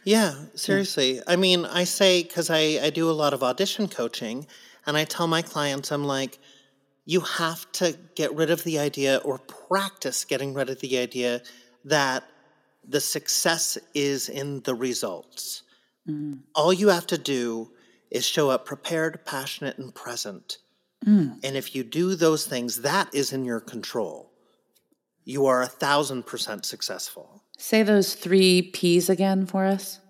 Yeah, 0.03 0.33
hmm. 0.33 0.57
seriously. 0.57 1.21
I 1.29 1.37
mean, 1.37 1.65
I 1.65 1.85
say, 1.85 2.25
because 2.25 2.51
I, 2.51 2.81
I 2.83 2.91
do 2.91 3.09
a 3.09 3.13
lot 3.13 3.33
of 3.33 3.45
audition 3.45 3.87
coaching, 3.87 4.49
and 4.87 4.97
I 4.97 5.05
tell 5.05 5.29
my 5.29 5.41
clients, 5.41 5.93
I'm 5.93 6.03
like, 6.03 6.41
you 7.05 7.21
have 7.21 7.71
to 7.75 7.97
get 8.17 8.35
rid 8.35 8.51
of 8.51 8.65
the 8.65 8.81
idea 8.81 9.19
or 9.19 9.39
practice 9.39 10.25
getting 10.25 10.53
rid 10.53 10.69
of 10.69 10.81
the 10.81 10.99
idea 10.99 11.43
that 11.85 12.25
the 12.89 13.01
success 13.01 13.79
is 13.95 14.29
in 14.29 14.63
the 14.63 14.75
results. 14.75 15.63
Hmm. 16.07 16.39
All 16.57 16.73
you 16.73 16.89
have 16.89 17.07
to 17.07 17.19
do 17.19 17.71
is 18.15 18.25
show 18.25 18.49
up 18.49 18.65
prepared, 18.65 19.27
passionate, 19.27 19.77
and 19.77 19.95
present. 19.95 20.57
Mm. 21.05 21.45
And 21.45 21.57
if 21.57 21.75
you 21.75 21.85
do 21.85 22.15
those 22.15 22.47
things, 22.47 22.81
that 22.81 23.15
is 23.15 23.33
in 23.35 23.45
your 23.45 23.61
control. 23.61 24.31
You 25.25 25.45
are 25.47 25.61
a 25.63 25.67
thousand 25.67 26.25
percent 26.25 26.65
successful. 26.65 27.43
Say 27.59 27.83
those 27.83 28.15
three 28.15 28.63
P's 28.63 29.11
again 29.11 29.45
for 29.47 29.67
us. 29.67 30.01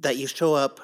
that 0.00 0.16
you 0.16 0.26
show 0.26 0.54
up. 0.54 0.80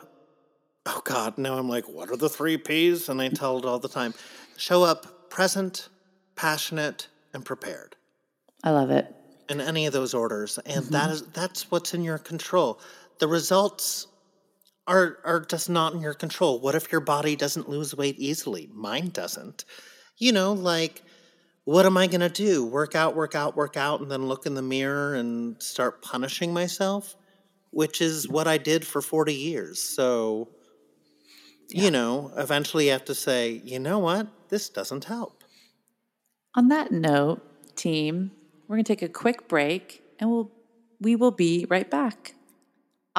Oh 0.87 1.03
God, 1.05 1.37
now 1.37 1.59
I'm 1.59 1.69
like, 1.69 1.85
what 1.89 2.11
are 2.11 2.17
the 2.17 2.29
three 2.29 2.57
P's? 2.57 3.09
And 3.09 3.21
I 3.21 3.29
tell 3.29 3.59
it 3.59 3.65
all 3.65 3.79
the 3.79 3.89
time. 3.89 4.15
Show 4.57 4.83
up 4.83 5.31
present, 5.31 5.89
passionate, 6.37 7.09
and 7.35 7.45
prepared 7.45 7.97
I 8.65 8.71
love 8.71 8.91
it. 8.91 9.15
in 9.49 9.61
any 9.61 9.87
of 9.87 9.93
those 9.93 10.15
orders, 10.15 10.59
and 10.65 10.85
that 10.87 11.05
mm-hmm. 11.05 11.13
is 11.13 11.23
that's 11.33 11.71
what's 11.71 11.93
in 11.95 12.03
your 12.03 12.19
control. 12.19 12.81
The 13.19 13.29
results 13.29 14.07
are 14.91 15.19
are 15.25 15.41
just 15.41 15.71
not 15.71 15.95
in 15.95 16.01
your 16.01 16.15
control. 16.15 16.61
What 16.61 16.75
if 16.75 16.91
your 16.93 17.01
body 17.01 17.37
doesn't 17.37 17.69
lose 17.69 17.97
weight 17.97 18.19
easily? 18.19 18.69
Mine 18.75 19.09
doesn't. 19.11 19.65
You 20.19 20.33
know, 20.33 20.53
like 20.53 21.03
what 21.65 21.87
am 21.87 21.97
I 21.97 22.09
going 22.09 22.21
to 22.21 22.29
do? 22.29 22.67
Work 22.67 22.97
out, 22.97 23.15
work 23.15 23.35
out, 23.35 23.57
work 23.57 23.77
out, 23.77 24.01
and 24.01 24.11
then 24.11 24.27
look 24.27 24.45
in 24.45 24.55
the 24.55 24.63
mirror 24.63 25.15
and 25.15 25.63
start 25.63 26.03
punishing 26.03 26.53
myself, 26.53 27.15
which 27.71 28.01
is 28.01 28.29
what 28.29 28.49
I 28.49 28.59
did 28.59 28.85
for 28.85 29.01
40 29.01 29.33
years. 29.35 29.81
So, 29.81 30.49
you 31.69 31.91
know, 31.93 32.33
eventually 32.37 32.87
you 32.87 32.93
have 32.93 33.05
to 33.05 33.15
say, 33.15 33.63
you 33.65 33.79
know 33.79 34.01
what? 34.01 34.27
This 34.49 34.69
doesn't 34.69 35.05
help. 35.05 35.45
On 36.57 36.69
that 36.69 36.91
note, 36.91 37.41
team, 37.77 38.33
we're 38.67 38.77
going 38.77 38.85
to 38.85 38.93
take 38.93 39.03
a 39.03 39.09
quick 39.09 39.47
break 39.47 40.03
and 40.19 40.29
we'll 40.29 40.51
we 41.01 41.17
will 41.17 41.31
be 41.31 41.67
right 41.71 41.89
back. 41.89 42.35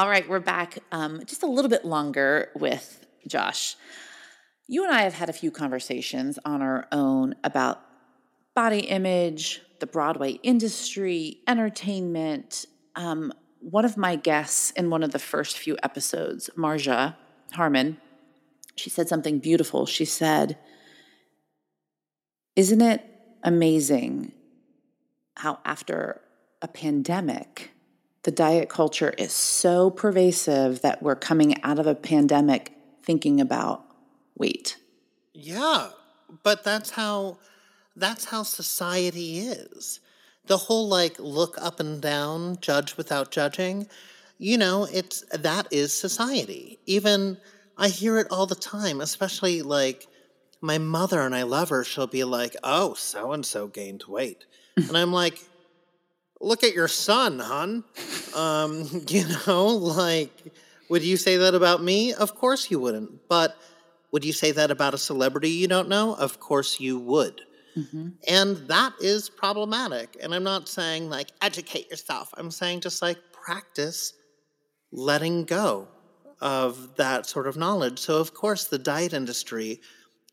All 0.01 0.09
right, 0.09 0.27
we're 0.27 0.39
back 0.39 0.79
um, 0.91 1.21
just 1.27 1.43
a 1.43 1.45
little 1.45 1.69
bit 1.69 1.85
longer 1.85 2.49
with 2.55 3.05
Josh. 3.27 3.75
You 4.67 4.83
and 4.83 4.91
I 4.91 5.03
have 5.03 5.13
had 5.13 5.29
a 5.29 5.33
few 5.33 5.51
conversations 5.51 6.39
on 6.43 6.63
our 6.63 6.87
own 6.91 7.35
about 7.43 7.81
body 8.55 8.79
image, 8.79 9.61
the 9.79 9.85
Broadway 9.85 10.39
industry, 10.41 11.41
entertainment. 11.47 12.65
Um, 12.95 13.31
one 13.59 13.85
of 13.85 13.95
my 13.95 14.15
guests 14.15 14.71
in 14.71 14.89
one 14.89 15.03
of 15.03 15.11
the 15.11 15.19
first 15.19 15.59
few 15.59 15.77
episodes, 15.83 16.49
Marja 16.57 17.15
Harmon, 17.51 17.97
she 18.75 18.89
said 18.89 19.07
something 19.07 19.37
beautiful. 19.37 19.85
She 19.85 20.05
said, 20.05 20.57
Isn't 22.55 22.81
it 22.81 23.05
amazing 23.43 24.31
how 25.35 25.59
after 25.63 26.21
a 26.59 26.67
pandemic, 26.67 27.69
the 28.23 28.31
diet 28.31 28.69
culture 28.69 29.13
is 29.17 29.33
so 29.33 29.89
pervasive 29.89 30.81
that 30.81 31.01
we're 31.01 31.15
coming 31.15 31.61
out 31.63 31.79
of 31.79 31.87
a 31.87 31.95
pandemic 31.95 32.71
thinking 33.03 33.41
about 33.41 33.83
weight. 34.37 34.77
Yeah, 35.33 35.89
but 36.43 36.63
that's 36.63 36.91
how 36.91 37.37
that's 37.95 38.25
how 38.25 38.43
society 38.43 39.39
is. 39.39 39.99
The 40.45 40.57
whole 40.57 40.87
like 40.87 41.19
look 41.19 41.55
up 41.59 41.79
and 41.79 42.01
down, 42.01 42.57
judge 42.61 42.97
without 42.97 43.31
judging, 43.31 43.87
you 44.37 44.57
know, 44.57 44.87
it's 44.91 45.23
that 45.31 45.67
is 45.71 45.93
society. 45.93 46.79
Even 46.85 47.37
I 47.77 47.89
hear 47.89 48.17
it 48.17 48.27
all 48.29 48.45
the 48.45 48.55
time, 48.55 49.01
especially 49.01 49.61
like 49.61 50.07
my 50.61 50.77
mother 50.77 51.21
and 51.21 51.35
I 51.35 51.43
love 51.43 51.69
her, 51.69 51.83
she'll 51.83 52.07
be 52.07 52.23
like, 52.23 52.55
"Oh, 52.63 52.93
so 52.93 53.31
and 53.31 53.45
so 53.45 53.67
gained 53.67 54.03
weight." 54.07 54.45
and 54.75 54.95
I'm 54.97 55.11
like, 55.11 55.39
"Look 56.41 56.63
at 56.63 56.73
your 56.73 56.87
son, 56.87 57.39
hon." 57.39 57.83
Um, 58.35 59.03
you 59.07 59.25
know, 59.47 59.67
like 59.67 60.31
would 60.91 61.03
you 61.03 61.15
say 61.15 61.37
that 61.37 61.55
about 61.55 61.81
me? 61.81 62.13
Of 62.13 62.35
course 62.35 62.69
you 62.69 62.77
wouldn't. 62.77 63.29
But 63.29 63.55
would 64.11 64.25
you 64.25 64.33
say 64.33 64.51
that 64.51 64.71
about 64.71 64.93
a 64.93 64.97
celebrity 64.97 65.49
you 65.49 65.69
don't 65.69 65.87
know? 65.87 66.15
Of 66.15 66.41
course 66.41 66.81
you 66.81 66.99
would. 66.99 67.41
Mm-hmm. 67.77 68.09
And 68.27 68.57
that 68.67 68.91
is 68.99 69.29
problematic. 69.29 70.17
And 70.21 70.35
I'm 70.35 70.43
not 70.43 70.67
saying 70.67 71.09
like 71.09 71.29
educate 71.41 71.89
yourself. 71.89 72.33
I'm 72.37 72.51
saying 72.51 72.81
just 72.81 73.01
like 73.01 73.17
practice 73.31 74.11
letting 74.91 75.45
go 75.45 75.87
of 76.41 76.97
that 76.97 77.25
sort 77.25 77.47
of 77.47 77.55
knowledge. 77.55 77.97
So, 77.97 78.17
of 78.17 78.33
course, 78.33 78.65
the 78.65 78.77
diet 78.77 79.13
industry 79.13 79.79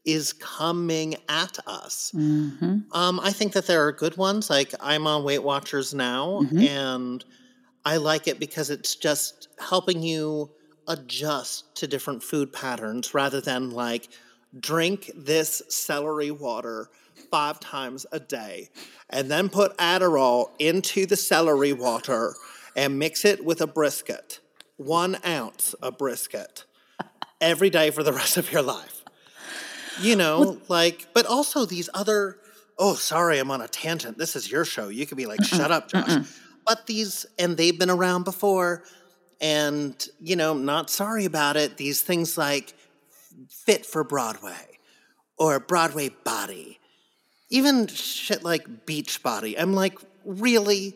is 0.04 0.32
coming 0.32 1.16
at 1.28 1.58
us. 1.66 2.12
Mm-hmm. 2.14 2.78
Um, 2.92 3.20
I 3.20 3.30
think 3.30 3.52
that 3.52 3.66
there 3.66 3.86
are 3.86 3.92
good 3.92 4.16
ones. 4.16 4.48
Like 4.48 4.72
I'm 4.80 5.06
on 5.06 5.24
Weight 5.24 5.42
Watchers 5.42 5.92
now, 5.92 6.40
mm-hmm. 6.42 6.58
and 6.60 7.24
I 7.84 7.96
like 7.96 8.28
it 8.28 8.38
because 8.40 8.70
it's 8.70 8.94
just 8.94 9.48
helping 9.58 10.02
you 10.02 10.50
adjust 10.88 11.76
to 11.76 11.86
different 11.86 12.22
food 12.22 12.52
patterns 12.52 13.14
rather 13.14 13.40
than 13.40 13.70
like 13.70 14.08
drink 14.58 15.10
this 15.14 15.62
celery 15.68 16.30
water 16.30 16.88
five 17.30 17.60
times 17.60 18.06
a 18.12 18.20
day 18.20 18.68
and 19.10 19.30
then 19.30 19.48
put 19.48 19.76
Adderall 19.76 20.50
into 20.58 21.06
the 21.06 21.16
celery 21.16 21.72
water 21.72 22.34
and 22.76 22.98
mix 22.98 23.24
it 23.24 23.44
with 23.44 23.60
a 23.60 23.66
brisket, 23.66 24.40
one 24.76 25.18
ounce 25.26 25.74
of 25.74 25.98
brisket 25.98 26.64
every 27.40 27.70
day 27.70 27.90
for 27.90 28.02
the 28.02 28.12
rest 28.12 28.36
of 28.36 28.50
your 28.52 28.62
life. 28.62 28.97
You 30.00 30.16
know, 30.22 30.40
well, 30.40 30.58
like, 30.68 31.06
but 31.14 31.26
also 31.26 31.64
these 31.64 31.88
other, 31.94 32.38
oh, 32.78 32.94
sorry, 32.94 33.38
I'm 33.38 33.50
on 33.50 33.60
a 33.60 33.68
tangent. 33.68 34.18
This 34.18 34.36
is 34.36 34.50
your 34.50 34.64
show. 34.64 34.88
You 34.88 35.06
could 35.06 35.18
be 35.18 35.26
like, 35.26 35.44
shut 35.44 35.70
up, 35.70 35.88
Josh. 35.90 36.26
But 36.66 36.86
these, 36.86 37.26
and 37.38 37.56
they've 37.56 37.78
been 37.78 37.90
around 37.90 38.24
before, 38.24 38.84
and, 39.40 40.06
you 40.20 40.36
know, 40.36 40.54
not 40.54 40.90
sorry 40.90 41.24
about 41.24 41.56
it. 41.56 41.76
These 41.76 42.02
things 42.02 42.36
like 42.36 42.74
fit 43.48 43.86
for 43.86 44.04
Broadway 44.04 44.78
or 45.38 45.60
Broadway 45.60 46.10
body, 46.24 46.78
even 47.50 47.86
shit 47.86 48.42
like 48.42 48.84
beach 48.84 49.22
body. 49.22 49.58
I'm 49.58 49.72
like, 49.72 49.98
really? 50.24 50.94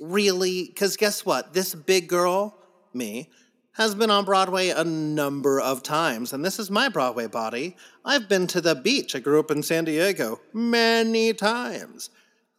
Really? 0.00 0.64
Because 0.64 0.96
guess 0.96 1.26
what? 1.26 1.52
This 1.52 1.74
big 1.74 2.08
girl, 2.08 2.56
me, 2.94 3.28
has 3.74 3.94
been 3.94 4.10
on 4.10 4.24
Broadway 4.24 4.68
a 4.68 4.84
number 4.84 5.60
of 5.60 5.82
times, 5.82 6.32
and 6.32 6.44
this 6.44 6.58
is 6.58 6.70
my 6.70 6.88
Broadway 6.88 7.26
body. 7.26 7.76
I've 8.04 8.28
been 8.28 8.46
to 8.48 8.60
the 8.60 8.74
beach. 8.74 9.16
I 9.16 9.18
grew 9.18 9.40
up 9.40 9.50
in 9.50 9.62
San 9.62 9.84
Diego 9.84 10.40
many 10.52 11.32
times. 11.32 12.10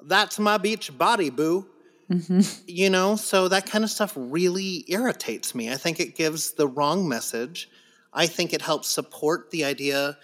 That's 0.01 0.39
my 0.39 0.57
beach 0.57 0.95
body, 0.97 1.29
boo. 1.29 1.67
Mm-hmm. 2.11 2.41
You 2.67 2.89
know, 2.89 3.15
so 3.15 3.47
that 3.47 3.65
kind 3.65 3.83
of 3.83 3.89
stuff 3.89 4.13
really 4.15 4.85
irritates 4.87 5.55
me. 5.55 5.71
I 5.71 5.75
think 5.75 5.99
it 5.99 6.15
gives 6.15 6.51
the 6.53 6.67
wrong 6.67 7.07
message. 7.07 7.69
I 8.11 8.27
think 8.27 8.53
it 8.53 8.61
helps 8.61 8.89
support 8.89 9.51
the 9.51 9.63
idea 9.63 10.17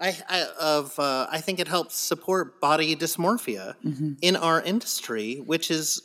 I, 0.00 0.16
I 0.28 0.46
of 0.60 0.98
uh, 0.98 1.26
I 1.30 1.40
think 1.40 1.58
it 1.58 1.68
helps 1.68 1.96
support 1.96 2.60
body 2.60 2.94
dysmorphia 2.94 3.74
mm-hmm. 3.84 4.12
in 4.22 4.36
our 4.36 4.62
industry, 4.62 5.42
which 5.44 5.70
is, 5.70 6.02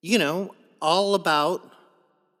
you 0.00 0.18
know, 0.18 0.54
all 0.80 1.14
about 1.14 1.71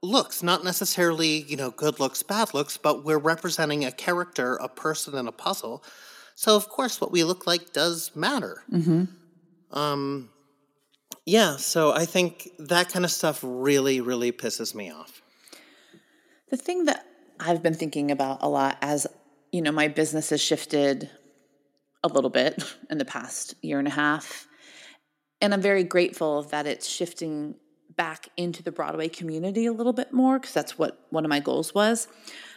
looks, 0.02 0.42
not 0.42 0.64
necessarily 0.64 1.42
you 1.42 1.56
know 1.56 1.70
good 1.70 2.00
looks, 2.00 2.22
bad 2.22 2.54
looks, 2.54 2.76
but 2.76 3.04
we're 3.04 3.18
representing 3.18 3.84
a 3.84 3.92
character, 3.92 4.56
a 4.56 4.68
person, 4.68 5.14
in 5.14 5.28
a 5.28 5.32
puzzle. 5.32 5.84
So 6.34 6.56
of 6.56 6.68
course, 6.68 7.00
what 7.00 7.12
we 7.12 7.24
look 7.24 7.46
like 7.46 7.72
does 7.72 8.14
matter. 8.14 8.62
Mm-hmm. 8.70 9.04
Um, 9.78 10.30
yeah, 11.24 11.56
so 11.56 11.92
I 11.92 12.04
think 12.04 12.50
that 12.58 12.88
kind 12.88 13.04
of 13.04 13.10
stuff 13.10 13.40
really, 13.42 14.00
really 14.00 14.32
pisses 14.32 14.74
me 14.74 14.90
off. 14.90 15.22
The 16.50 16.56
thing 16.56 16.86
that 16.86 17.06
I've 17.38 17.62
been 17.62 17.74
thinking 17.74 18.10
about 18.10 18.42
a 18.42 18.48
lot 18.48 18.76
as, 18.82 19.06
you 19.52 19.62
know, 19.62 19.72
my 19.72 19.88
business 19.88 20.30
has 20.30 20.40
shifted 20.40 21.08
a 22.02 22.08
little 22.08 22.30
bit 22.30 22.62
in 22.90 22.98
the 22.98 23.04
past 23.04 23.54
year 23.62 23.78
and 23.78 23.88
a 23.88 23.92
half. 23.92 24.46
And 25.40 25.54
I'm 25.54 25.60
very 25.62 25.84
grateful 25.84 26.42
that 26.44 26.66
it's 26.66 26.88
shifting 26.88 27.56
back 27.96 28.28
into 28.36 28.62
the 28.62 28.72
Broadway 28.72 29.08
community 29.08 29.66
a 29.66 29.72
little 29.72 29.92
bit 29.92 30.12
more 30.12 30.38
because 30.38 30.54
that's 30.54 30.78
what 30.78 31.06
one 31.10 31.24
of 31.24 31.28
my 31.28 31.40
goals 31.40 31.74
was. 31.74 32.08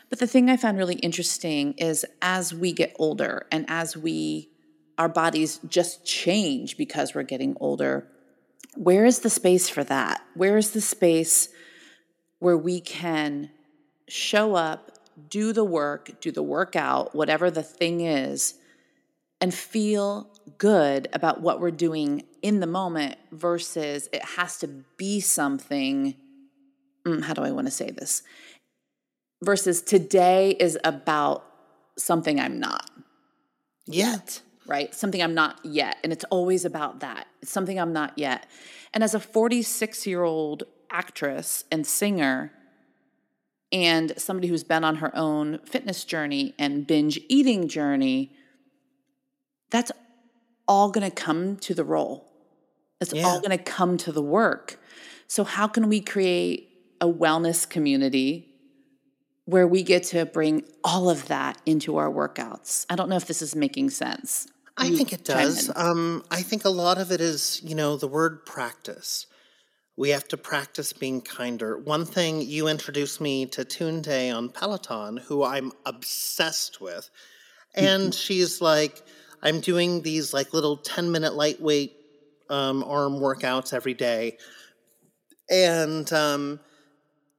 But 0.09 0.19
the 0.19 0.27
thing 0.27 0.49
I 0.49 0.57
found 0.57 0.77
really 0.77 0.95
interesting 0.95 1.73
is 1.73 2.05
as 2.21 2.53
we 2.53 2.73
get 2.73 2.95
older 2.99 3.47
and 3.51 3.65
as 3.67 3.97
we 3.97 4.49
our 4.97 5.09
bodies 5.09 5.59
just 5.67 6.05
change 6.05 6.77
because 6.77 7.13
we're 7.13 7.23
getting 7.23 7.57
older, 7.59 8.07
where 8.75 9.05
is 9.05 9.19
the 9.19 9.29
space 9.29 9.67
for 9.67 9.83
that? 9.83 10.21
Where 10.35 10.57
is 10.57 10.71
the 10.71 10.81
space 10.81 11.49
where 12.39 12.57
we 12.57 12.79
can 12.79 13.49
show 14.07 14.55
up, 14.55 14.91
do 15.29 15.51
the 15.51 15.63
work, 15.63 16.21
do 16.21 16.31
the 16.31 16.43
workout, 16.43 17.13
whatever 17.15 17.49
the 17.51 17.63
thing 17.63 18.01
is, 18.01 18.55
and 19.41 19.53
feel 19.53 20.29
good 20.57 21.07
about 21.13 21.41
what 21.41 21.59
we're 21.59 21.71
doing 21.71 22.23
in 22.45 22.59
the 22.59 22.67
moment 22.67 23.17
versus 23.31 24.07
it 24.13 24.23
has 24.23 24.59
to 24.59 24.67
be 24.97 25.19
something. 25.19 26.13
Mm, 27.03 27.23
how 27.23 27.33
do 27.33 27.41
I 27.41 27.49
want 27.49 27.65
to 27.65 27.71
say 27.71 27.89
this? 27.89 28.21
Versus 29.43 29.81
today 29.81 30.51
is 30.51 30.77
about 30.83 31.43
something 31.97 32.39
I'm 32.39 32.59
not 32.59 32.91
yet 33.87 34.41
right? 34.67 34.95
Something 34.95 35.21
I'm 35.21 35.35
not 35.35 35.59
yet. 35.63 35.97
And 36.03 36.11
it's 36.11 36.25
always 36.25 36.65
about 36.65 37.01
that. 37.01 37.27
It's 37.43 37.51
something 37.51 37.79
I'm 37.79 37.93
not 37.93 38.17
yet. 38.17 38.47
And 38.95 39.03
as 39.03 39.13
a 39.13 39.19
46 39.19 40.07
year 40.07 40.23
old 40.23 40.63
actress 40.89 41.65
and 41.71 41.85
singer, 41.85 42.51
and 43.71 44.13
somebody 44.17 44.47
who's 44.47 44.63
been 44.63 44.83
on 44.83 44.95
her 44.95 45.15
own 45.15 45.59
fitness 45.65 46.03
journey 46.03 46.55
and 46.57 46.87
binge 46.87 47.19
eating 47.29 47.67
journey, 47.67 48.31
that's 49.69 49.91
all 50.67 50.89
going 50.89 51.07
to 51.07 51.15
come 51.15 51.57
to 51.57 51.75
the 51.75 51.83
role. 51.83 52.34
It's 53.05 53.13
yeah. 53.13 53.27
all 53.27 53.39
going 53.39 53.57
to 53.57 53.63
come 53.63 53.97
to 53.97 54.11
the 54.11 54.21
work. 54.21 54.79
So, 55.27 55.43
how 55.43 55.67
can 55.67 55.89
we 55.89 56.01
create 56.01 56.69
a 57.01 57.07
wellness 57.07 57.67
community 57.67 58.53
where 59.45 59.67
we 59.67 59.83
get 59.83 60.03
to 60.03 60.25
bring 60.25 60.63
all 60.83 61.09
of 61.09 61.27
that 61.27 61.61
into 61.65 61.97
our 61.97 62.09
workouts? 62.09 62.85
I 62.89 62.95
don't 62.95 63.09
know 63.09 63.15
if 63.15 63.27
this 63.27 63.41
is 63.41 63.55
making 63.55 63.91
sense. 63.91 64.47
I 64.77 64.89
think 64.89 65.13
it 65.13 65.23
does. 65.23 65.71
Um, 65.75 66.23
I 66.29 66.41
think 66.41 66.65
a 66.65 66.69
lot 66.69 66.97
of 66.97 67.11
it 67.11 67.21
is, 67.21 67.61
you 67.63 67.75
know, 67.75 67.95
the 67.95 68.07
word 68.07 68.45
practice. 68.45 69.25
We 69.95 70.09
have 70.09 70.27
to 70.29 70.37
practice 70.37 70.91
being 70.91 71.21
kinder. 71.21 71.77
One 71.77 72.03
thing 72.03 72.41
you 72.41 72.67
introduced 72.67 73.21
me 73.21 73.45
to 73.47 73.63
Tunde 73.63 74.35
on 74.35 74.49
Peloton, 74.49 75.15
who 75.15 75.43
I'm 75.43 75.71
obsessed 75.85 76.81
with, 76.81 77.09
and 77.73 78.03
mm-hmm. 78.03 78.11
she's 78.11 78.59
like, 78.59 79.01
I'm 79.41 79.61
doing 79.61 80.01
these 80.01 80.33
like 80.33 80.53
little 80.53 80.77
10 80.77 81.11
minute 81.11 81.35
lightweight 81.35 81.94
um, 82.49 82.83
arm 82.83 83.13
workouts 83.13 83.73
every 83.73 83.93
day. 83.93 84.37
And 85.49 86.11
um, 86.13 86.59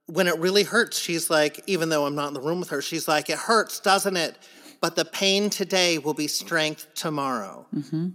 when 0.06 0.26
it 0.26 0.38
really 0.38 0.62
hurts, 0.62 0.98
she's 0.98 1.30
like, 1.30 1.62
even 1.66 1.88
though 1.88 2.06
I'm 2.06 2.14
not 2.14 2.28
in 2.28 2.34
the 2.34 2.40
room 2.40 2.60
with 2.60 2.70
her, 2.70 2.80
she's 2.80 3.08
like, 3.08 3.30
it 3.30 3.38
hurts, 3.38 3.80
doesn't 3.80 4.16
it? 4.16 4.38
but 4.80 4.96
the 4.96 5.04
pain 5.04 5.50
today 5.50 5.98
will 5.98 6.14
be 6.14 6.28
strength 6.28 6.86
tomorrow. 6.94 7.66
Mm-hmm. 7.74 8.10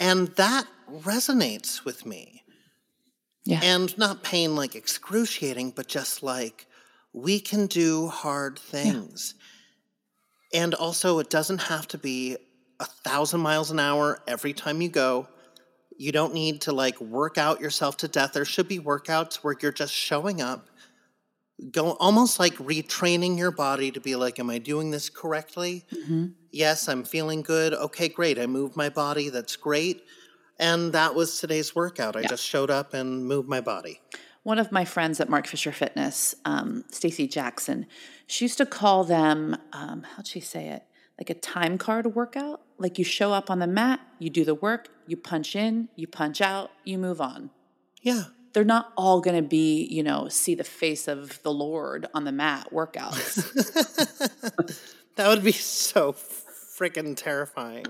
And 0.00 0.28
that 0.36 0.66
resonates 0.90 1.84
with 1.84 2.06
me. 2.06 2.42
Yeah. 3.44 3.60
And 3.62 3.96
not 3.98 4.22
pain 4.22 4.56
like 4.56 4.74
excruciating, 4.74 5.72
but 5.72 5.86
just 5.86 6.22
like 6.22 6.66
we 7.12 7.40
can 7.40 7.66
do 7.66 8.08
hard 8.08 8.58
things. 8.58 9.34
Yeah. 10.52 10.62
And 10.62 10.74
also, 10.74 11.18
it 11.18 11.30
doesn't 11.30 11.62
have 11.62 11.88
to 11.88 11.98
be 11.98 12.36
a 12.80 12.84
thousand 12.84 13.40
miles 13.40 13.70
an 13.70 13.80
hour 13.80 14.22
every 14.26 14.52
time 14.52 14.80
you 14.80 14.88
go. 14.88 15.28
You 15.96 16.12
don't 16.12 16.34
need 16.34 16.62
to 16.62 16.72
like 16.72 17.00
work 17.00 17.38
out 17.38 17.60
yourself 17.60 17.96
to 17.98 18.08
death. 18.08 18.32
There 18.32 18.44
should 18.44 18.68
be 18.68 18.78
workouts 18.78 19.36
where 19.36 19.54
you're 19.60 19.72
just 19.72 19.92
showing 19.94 20.40
up 20.40 20.68
go 21.70 21.92
almost 22.00 22.40
like 22.40 22.54
retraining 22.54 23.38
your 23.38 23.52
body 23.52 23.92
to 23.92 24.00
be 24.00 24.16
like 24.16 24.40
am 24.40 24.50
i 24.50 24.58
doing 24.58 24.90
this 24.90 25.08
correctly 25.08 25.84
mm-hmm. 25.94 26.26
yes 26.50 26.88
i'm 26.88 27.04
feeling 27.04 27.42
good 27.42 27.72
okay 27.72 28.08
great 28.08 28.40
i 28.40 28.44
moved 28.46 28.74
my 28.76 28.88
body 28.88 29.28
that's 29.28 29.54
great 29.54 30.02
And 30.58 30.92
that 30.92 31.14
was 31.14 31.40
today's 31.40 31.74
workout. 31.74 32.14
I 32.16 32.20
Yeah. 32.20 32.28
just 32.28 32.44
showed 32.44 32.70
up 32.70 32.94
and 32.94 33.26
moved 33.26 33.48
my 33.48 33.60
body. 33.60 34.00
One 34.44 34.58
of 34.60 34.70
my 34.70 34.84
friends 34.84 35.20
at 35.20 35.28
Mark 35.28 35.46
Fisher 35.48 35.72
Fitness, 35.72 36.34
um, 36.44 36.84
Stacy 36.92 37.26
Jackson, 37.26 37.86
she 38.28 38.44
used 38.44 38.58
to 38.58 38.66
call 38.66 39.02
them, 39.04 39.56
um, 39.72 40.04
how'd 40.14 40.26
she 40.28 40.40
say 40.40 40.68
it? 40.68 40.84
Like 41.18 41.30
a 41.30 41.34
time 41.34 41.78
card 41.78 42.14
workout. 42.14 42.60
Like 42.78 42.98
you 42.98 43.04
show 43.04 43.32
up 43.32 43.50
on 43.50 43.60
the 43.60 43.66
mat, 43.66 44.00
you 44.18 44.30
do 44.30 44.44
the 44.44 44.54
work, 44.54 44.88
you 45.06 45.16
punch 45.16 45.54
in, 45.54 45.88
you 45.94 46.06
punch 46.06 46.40
out, 46.40 46.70
you 46.84 46.98
move 46.98 47.20
on. 47.20 47.50
Yeah. 48.02 48.24
They're 48.52 48.64
not 48.64 48.92
all 48.96 49.20
going 49.20 49.36
to 49.36 49.48
be, 49.48 49.84
you 49.84 50.02
know, 50.02 50.28
see 50.28 50.54
the 50.54 50.64
face 50.64 51.08
of 51.08 51.42
the 51.42 51.52
Lord 51.52 52.06
on 52.14 52.24
the 52.24 52.32
mat 52.32 52.68
workouts. 52.72 53.42
That 55.16 55.28
would 55.28 55.44
be 55.44 55.52
so 55.52 56.12
freaking 56.12 57.16
terrifying. 57.16 57.84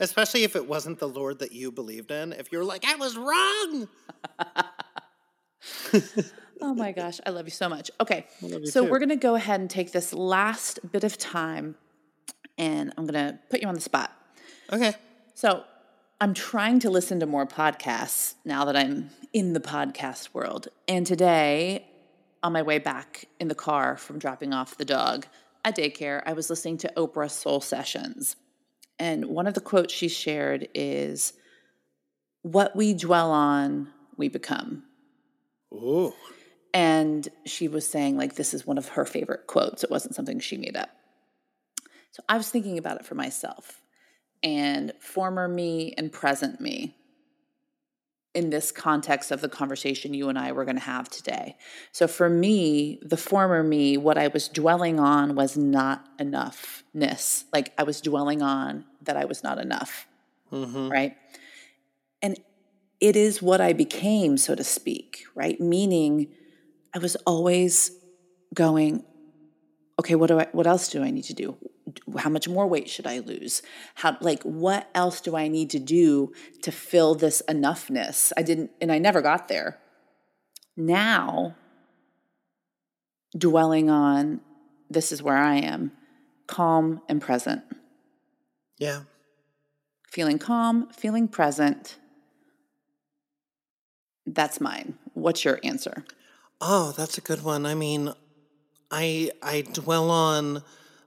Especially 0.00 0.44
if 0.44 0.56
it 0.56 0.66
wasn't 0.66 0.98
the 0.98 1.08
Lord 1.08 1.40
that 1.40 1.52
you 1.52 1.72
believed 1.72 2.10
in. 2.10 2.32
If 2.32 2.52
you're 2.52 2.64
like, 2.64 2.84
I 2.86 2.96
was 2.96 3.16
wrong. 3.16 3.88
Oh 6.60 6.74
my 6.74 6.90
gosh, 6.90 7.20
I 7.24 7.30
love 7.30 7.46
you 7.46 7.52
so 7.52 7.68
much. 7.68 7.88
Okay, 8.00 8.26
so 8.64 8.84
too. 8.84 8.90
we're 8.90 8.98
going 8.98 9.10
to 9.10 9.16
go 9.16 9.36
ahead 9.36 9.60
and 9.60 9.70
take 9.70 9.92
this 9.92 10.12
last 10.12 10.80
bit 10.90 11.04
of 11.04 11.16
time 11.16 11.76
and 12.58 12.92
I'm 12.98 13.06
going 13.06 13.32
to 13.32 13.38
put 13.48 13.62
you 13.62 13.68
on 13.68 13.74
the 13.74 13.80
spot. 13.80 14.12
Okay. 14.72 14.92
So 15.34 15.64
I'm 16.20 16.34
trying 16.34 16.80
to 16.80 16.90
listen 16.90 17.20
to 17.20 17.26
more 17.26 17.46
podcasts 17.46 18.34
now 18.44 18.64
that 18.64 18.76
I'm 18.76 19.10
in 19.32 19.52
the 19.52 19.60
podcast 19.60 20.34
world. 20.34 20.68
And 20.88 21.06
today, 21.06 21.86
on 22.42 22.52
my 22.52 22.62
way 22.62 22.78
back 22.78 23.26
in 23.38 23.48
the 23.48 23.54
car 23.54 23.96
from 23.96 24.18
dropping 24.18 24.52
off 24.52 24.76
the 24.76 24.84
dog 24.84 25.26
at 25.64 25.76
daycare, 25.76 26.22
I 26.26 26.32
was 26.32 26.50
listening 26.50 26.78
to 26.78 26.92
Oprah 26.96 27.30
Soul 27.30 27.60
Sessions. 27.60 28.36
And 28.98 29.26
one 29.26 29.46
of 29.46 29.54
the 29.54 29.60
quotes 29.60 29.94
she 29.94 30.08
shared 30.08 30.68
is 30.74 31.34
What 32.42 32.74
we 32.74 32.94
dwell 32.94 33.30
on, 33.30 33.88
we 34.16 34.28
become. 34.28 34.82
Ooh. 35.72 36.12
And 36.74 37.28
she 37.46 37.68
was 37.68 37.86
saying, 37.86 38.16
like, 38.16 38.34
this 38.34 38.54
is 38.54 38.66
one 38.66 38.78
of 38.78 38.88
her 38.88 39.04
favorite 39.04 39.46
quotes. 39.46 39.84
It 39.84 39.90
wasn't 39.90 40.14
something 40.14 40.40
she 40.40 40.56
made 40.56 40.76
up. 40.76 40.90
So 42.10 42.22
I 42.28 42.36
was 42.36 42.50
thinking 42.50 42.78
about 42.78 42.98
it 43.00 43.06
for 43.06 43.14
myself 43.14 43.82
and 44.42 44.92
former 45.00 45.48
me 45.48 45.94
and 45.96 46.12
present 46.12 46.60
me 46.60 46.96
in 48.34 48.50
this 48.50 48.70
context 48.70 49.30
of 49.30 49.40
the 49.40 49.48
conversation 49.48 50.14
you 50.14 50.28
and 50.28 50.38
I 50.38 50.52
were 50.52 50.64
going 50.64 50.76
to 50.76 50.82
have 50.82 51.08
today. 51.08 51.56
So 51.92 52.06
for 52.06 52.28
me, 52.28 53.00
the 53.02 53.16
former 53.16 53.62
me, 53.62 53.96
what 53.96 54.18
I 54.18 54.28
was 54.28 54.48
dwelling 54.48 55.00
on 55.00 55.34
was 55.34 55.56
not 55.56 56.06
enoughness. 56.18 57.44
Like 57.52 57.72
I 57.78 57.82
was 57.82 58.00
dwelling 58.00 58.42
on 58.42 58.84
that 59.02 59.16
I 59.16 59.24
was 59.24 59.42
not 59.42 59.58
enough, 59.58 60.06
Mm-hmm. 60.52 60.88
right? 60.88 61.16
And 62.22 62.38
it 63.00 63.16
is 63.16 63.42
what 63.42 63.60
I 63.60 63.72
became, 63.72 64.36
so 64.38 64.54
to 64.54 64.64
speak, 64.64 65.24
right? 65.34 65.60
Meaning 65.60 66.28
I 66.94 66.98
was 66.98 67.16
always 67.26 67.90
going, 68.54 69.04
okay, 69.98 70.14
what 70.14 70.28
do 70.28 70.40
I 70.40 70.46
what 70.52 70.66
else 70.66 70.88
do 70.88 71.02
I 71.02 71.10
need 71.10 71.24
to 71.24 71.34
do? 71.34 71.56
How 72.18 72.30
much 72.30 72.48
more 72.48 72.66
weight 72.66 72.88
should 72.88 73.06
I 73.06 73.20
lose? 73.20 73.62
How 73.96 74.16
like 74.20 74.42
what 74.42 74.88
else 74.94 75.20
do 75.20 75.36
I 75.36 75.48
need 75.48 75.70
to 75.70 75.78
do 75.78 76.32
to 76.62 76.72
fill 76.72 77.14
this 77.14 77.42
enoughness? 77.48 78.32
I 78.36 78.42
didn't 78.42 78.70
and 78.80 78.90
I 78.90 78.98
never 78.98 79.20
got 79.20 79.48
there. 79.48 79.78
Now 80.76 81.56
dwelling 83.36 83.90
on 83.90 84.40
this 84.90 85.12
is 85.12 85.22
where 85.22 85.36
I 85.36 85.56
am, 85.56 85.92
calm 86.46 87.02
and 87.08 87.20
present. 87.20 87.62
Yeah. 88.78 89.02
Feeling 90.10 90.38
calm, 90.38 90.88
feeling 90.92 91.28
present. 91.28 91.98
That's 94.24 94.60
mine. 94.60 94.98
What's 95.14 95.44
your 95.44 95.60
answer? 95.62 96.04
Oh, 96.60 96.92
that's 96.96 97.18
a 97.18 97.20
good 97.20 97.42
one. 97.42 97.66
I 97.66 97.74
mean, 97.74 98.12
I 98.90 99.30
I 99.42 99.62
dwell 99.62 100.10
on 100.10 100.62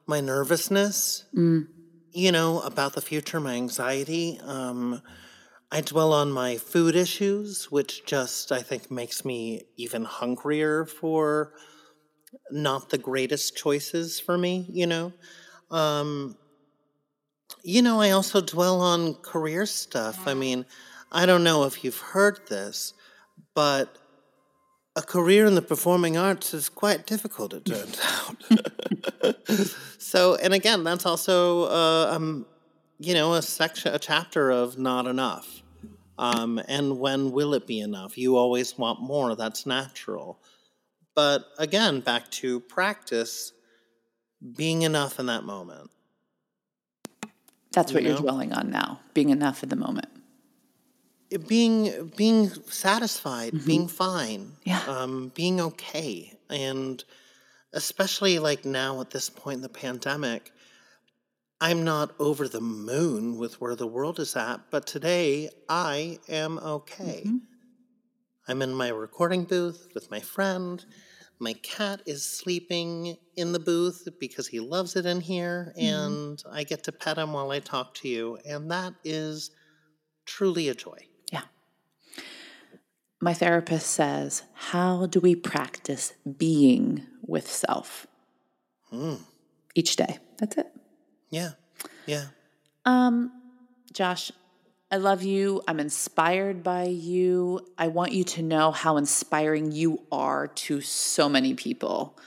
my 0.08 0.20
nervousness, 0.22 1.26
you 2.12 2.32
know, 2.32 2.62
about 2.62 2.94
the 2.94 3.02
future, 3.02 3.40
my 3.40 3.54
anxiety. 3.56 4.40
Um, 4.44 5.02
I 5.72 5.82
dwell 5.82 6.14
on 6.14 6.32
my 6.32 6.58
food 6.58 6.96
issues, 6.96 7.72
which 7.72 8.06
just 8.06 8.52
I 8.52 8.62
think 8.62 8.92
makes 8.92 9.24
me 9.24 9.64
even 9.78 10.04
hungrier 10.04 10.86
for 10.86 11.54
not 12.52 12.90
the 12.90 12.98
greatest 12.98 13.56
choices 13.56 14.20
for 14.20 14.38
me, 14.38 14.66
you 14.70 14.88
know. 14.88 15.14
Um, 15.70 16.38
you 17.64 17.82
know, 17.82 18.02
I 18.02 18.12
also 18.12 18.42
dwell 18.42 18.82
on 18.82 19.16
career 19.16 19.66
stuff. 19.66 20.28
I 20.28 20.34
mean, 20.34 20.66
I 21.12 21.26
don't 21.26 21.44
know 21.44 21.64
if 21.66 21.84
you've 21.84 22.00
heard 22.00 22.40
this, 22.50 22.94
but 23.54 23.98
a 24.96 25.02
career 25.02 25.46
in 25.46 25.56
the 25.56 25.62
performing 25.62 26.18
arts 26.18 26.54
is 26.54 26.70
quite 26.70 27.06
difficult, 27.06 27.54
it 27.54 27.66
turns 27.66 28.00
out. 28.04 29.76
so, 29.98 30.36
and 30.36 30.54
again, 30.54 30.84
that's 30.84 31.06
also, 31.06 31.64
uh, 31.66 32.14
um, 32.14 32.46
you 33.00 33.14
know, 33.14 33.34
a 33.34 33.42
section, 33.42 33.94
a 33.94 34.00
chapter 34.00 34.52
of 34.52 34.78
not 34.78 35.08
enough. 35.08 35.64
Um, 36.18 36.62
and 36.68 37.00
when 37.00 37.32
will 37.32 37.54
it 37.54 37.66
be 37.66 37.80
enough? 37.80 38.18
You 38.18 38.36
always 38.36 38.78
want 38.78 39.02
more. 39.02 39.36
That's 39.36 39.66
natural. 39.66 40.40
But 41.16 41.46
again, 41.58 42.02
back 42.02 42.30
to 42.32 42.60
practice, 42.60 43.54
being 44.56 44.84
enough 44.84 45.20
in 45.20 45.26
that 45.28 45.44
moment. 45.44 45.90
That's 47.72 47.94
what 47.94 48.04
You 48.04 48.10
you're 48.10 48.20
dwelling 48.20 48.54
on 48.54 48.70
now, 48.70 49.00
being 49.14 49.30
enough 49.30 49.64
in 49.64 49.70
the 49.70 49.76
moment. 49.76 50.11
Being 51.48 52.12
being 52.18 52.50
satisfied, 52.70 53.54
mm-hmm. 53.54 53.66
being 53.66 53.88
fine, 53.88 54.54
Yeah. 54.66 54.84
um, 54.88 55.32
being 55.34 55.62
okay, 55.62 56.38
and 56.50 57.04
especially 57.74 58.40
like 58.40 58.66
now 58.66 59.00
at 59.00 59.12
this 59.12 59.30
point 59.30 59.58
in 59.58 59.62
the 59.62 59.70
pandemic, 59.70 60.52
I'm 61.62 61.84
not 61.84 62.14
over 62.20 62.48
the 62.48 62.60
moon 62.60 63.38
with 63.38 63.62
where 63.62 63.76
the 63.76 63.88
world 63.88 64.20
is 64.20 64.36
at, 64.36 64.72
but 64.72 64.88
today 64.88 65.50
I 65.70 66.20
am 66.28 66.58
okay. 66.60 67.24
Mm-hmm. 67.26 67.38
I'm 68.48 68.62
in 68.62 68.74
my 68.74 68.90
recording 68.90 69.46
booth 69.46 69.90
with 69.94 70.10
my 70.12 70.20
friend. 70.20 70.84
My 71.40 71.54
cat 71.54 72.02
is 72.06 72.24
sleeping 72.26 73.16
in 73.36 73.52
the 73.52 73.60
booth 73.60 74.08
because 74.20 74.48
he 74.48 74.60
loves 74.60 74.96
it 74.96 75.06
in 75.06 75.22
here, 75.22 75.74
mm-hmm. 75.78 75.88
and 75.88 76.44
I 76.52 76.64
get 76.64 76.84
to 76.86 76.92
pet 76.92 77.18
him 77.18 77.32
while 77.34 77.52
I 77.52 77.60
talk 77.60 77.94
to 77.96 78.08
you, 78.08 78.38
and 78.46 78.70
that 78.72 78.94
is 79.04 79.52
truly 80.26 80.68
a 80.70 80.76
joy. 80.76 80.98
My 83.22 83.34
therapist 83.34 83.88
says, 83.88 84.44
How 84.54 85.06
do 85.06 85.20
we 85.20 85.36
practice 85.36 86.14
being 86.38 87.06
with 87.26 87.48
self 87.50 88.08
Hmm. 88.90 89.16
each 89.76 89.96
day? 89.96 90.18
That's 90.38 90.58
it. 90.58 90.68
Yeah, 91.30 91.52
yeah. 92.06 92.26
Um, 92.86 93.32
Josh, 93.94 94.32
I 94.92 94.98
love 94.98 95.24
you. 95.24 95.62
I'm 95.68 95.80
inspired 95.80 96.64
by 96.64 96.86
you. 96.86 97.66
I 97.78 97.88
want 97.88 98.12
you 98.12 98.24
to 98.26 98.42
know 98.42 98.72
how 98.72 98.98
inspiring 98.98 99.72
you 99.72 100.02
are 100.12 100.48
to 100.48 100.82
so 100.82 101.30
many 101.30 101.54
people. 101.54 102.18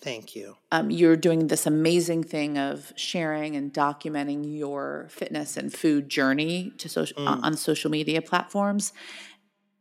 Thank 0.00 0.36
you. 0.36 0.56
um, 0.70 0.90
you're 0.90 1.16
doing 1.16 1.46
this 1.48 1.66
amazing 1.66 2.24
thing 2.24 2.58
of 2.58 2.92
sharing 2.94 3.56
and 3.56 3.72
documenting 3.72 4.56
your 4.56 5.06
fitness 5.10 5.56
and 5.56 5.72
food 5.72 6.10
journey 6.10 6.72
to 6.76 6.88
social 6.90 7.26
on 7.26 7.42
on 7.42 7.56
social 7.56 7.90
media 7.90 8.20
platforms 8.20 8.92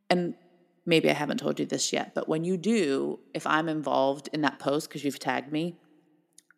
and 0.10 0.34
maybe 0.86 1.10
i 1.10 1.14
haven't 1.14 1.38
told 1.38 1.60
you 1.60 1.66
this 1.66 1.94
yet 1.94 2.14
but 2.14 2.28
when 2.28 2.44
you 2.44 2.58
do 2.58 3.20
if 3.34 3.46
i'm 3.48 3.70
involved 3.70 4.30
in 4.34 4.42
that 4.42 4.60
post 4.60 4.90
because 4.90 5.04
you've 5.04 5.20
tagged 5.20 5.52
me 5.52 5.76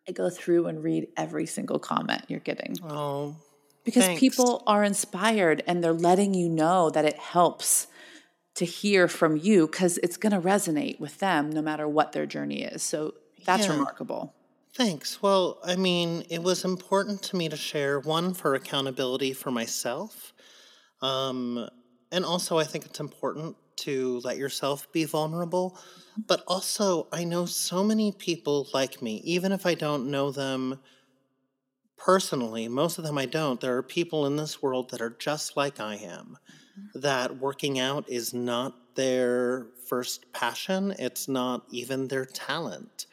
i 0.08 0.12
go 0.12 0.28
through 0.30 0.66
and 0.66 0.82
read 0.82 1.08
every 1.16 1.46
single 1.46 1.78
comment 1.78 2.22
you're 2.28 2.40
getting 2.40 2.76
Oh, 2.82 3.36
because 3.84 4.04
Thanks. 4.04 4.20
people 4.20 4.64
are 4.66 4.82
inspired 4.82 5.62
and 5.66 5.82
they're 5.82 5.92
letting 5.92 6.34
you 6.34 6.48
know 6.48 6.90
that 6.90 7.04
it 7.04 7.18
helps 7.18 7.86
to 8.56 8.64
hear 8.64 9.06
from 9.06 9.36
you 9.36 9.66
because 9.66 9.98
it's 9.98 10.16
going 10.16 10.32
to 10.32 10.40
resonate 10.40 10.98
with 10.98 11.18
them 11.18 11.50
no 11.50 11.62
matter 11.62 11.86
what 11.86 12.12
their 12.12 12.26
journey 12.26 12.62
is 12.62 12.82
so 12.82 13.14
that's 13.44 13.68
Yeah. 13.68 13.74
remarkable 13.74 14.34
Thanks. 14.76 15.22
Well, 15.22 15.58
I 15.64 15.74
mean, 15.76 16.24
it 16.28 16.42
was 16.42 16.62
important 16.62 17.22
to 17.22 17.36
me 17.36 17.48
to 17.48 17.56
share 17.56 17.98
one 17.98 18.34
for 18.34 18.54
accountability 18.54 19.32
for 19.32 19.50
myself. 19.50 20.34
Um, 21.00 21.66
and 22.12 22.26
also, 22.26 22.58
I 22.58 22.64
think 22.64 22.84
it's 22.84 23.00
important 23.00 23.56
to 23.76 24.20
let 24.24 24.36
yourself 24.36 24.90
be 24.92 25.04
vulnerable. 25.04 25.70
Mm-hmm. 25.70 26.22
But 26.26 26.42
also, 26.46 27.08
I 27.12 27.24
know 27.24 27.46
so 27.46 27.84
many 27.84 28.12
people 28.12 28.68
like 28.72 29.02
me, 29.02 29.20
even 29.24 29.52
if 29.52 29.66
I 29.66 29.74
don't 29.74 30.10
know 30.10 30.30
them 30.30 30.80
personally, 31.96 32.68
most 32.68 32.98
of 32.98 33.04
them 33.04 33.18
I 33.18 33.26
don't. 33.26 33.60
There 33.60 33.76
are 33.76 33.82
people 33.82 34.26
in 34.26 34.36
this 34.36 34.62
world 34.62 34.90
that 34.90 35.00
are 35.00 35.16
just 35.18 35.56
like 35.56 35.80
I 35.80 35.96
am, 35.96 36.38
mm-hmm. 36.78 37.00
that 37.00 37.38
working 37.38 37.78
out 37.78 38.08
is 38.08 38.32
not 38.34 38.74
their 38.94 39.66
first 39.88 40.32
passion, 40.32 40.94
it's 40.98 41.28
not 41.28 41.64
even 41.70 42.08
their 42.08 42.24
talent. 42.24 43.06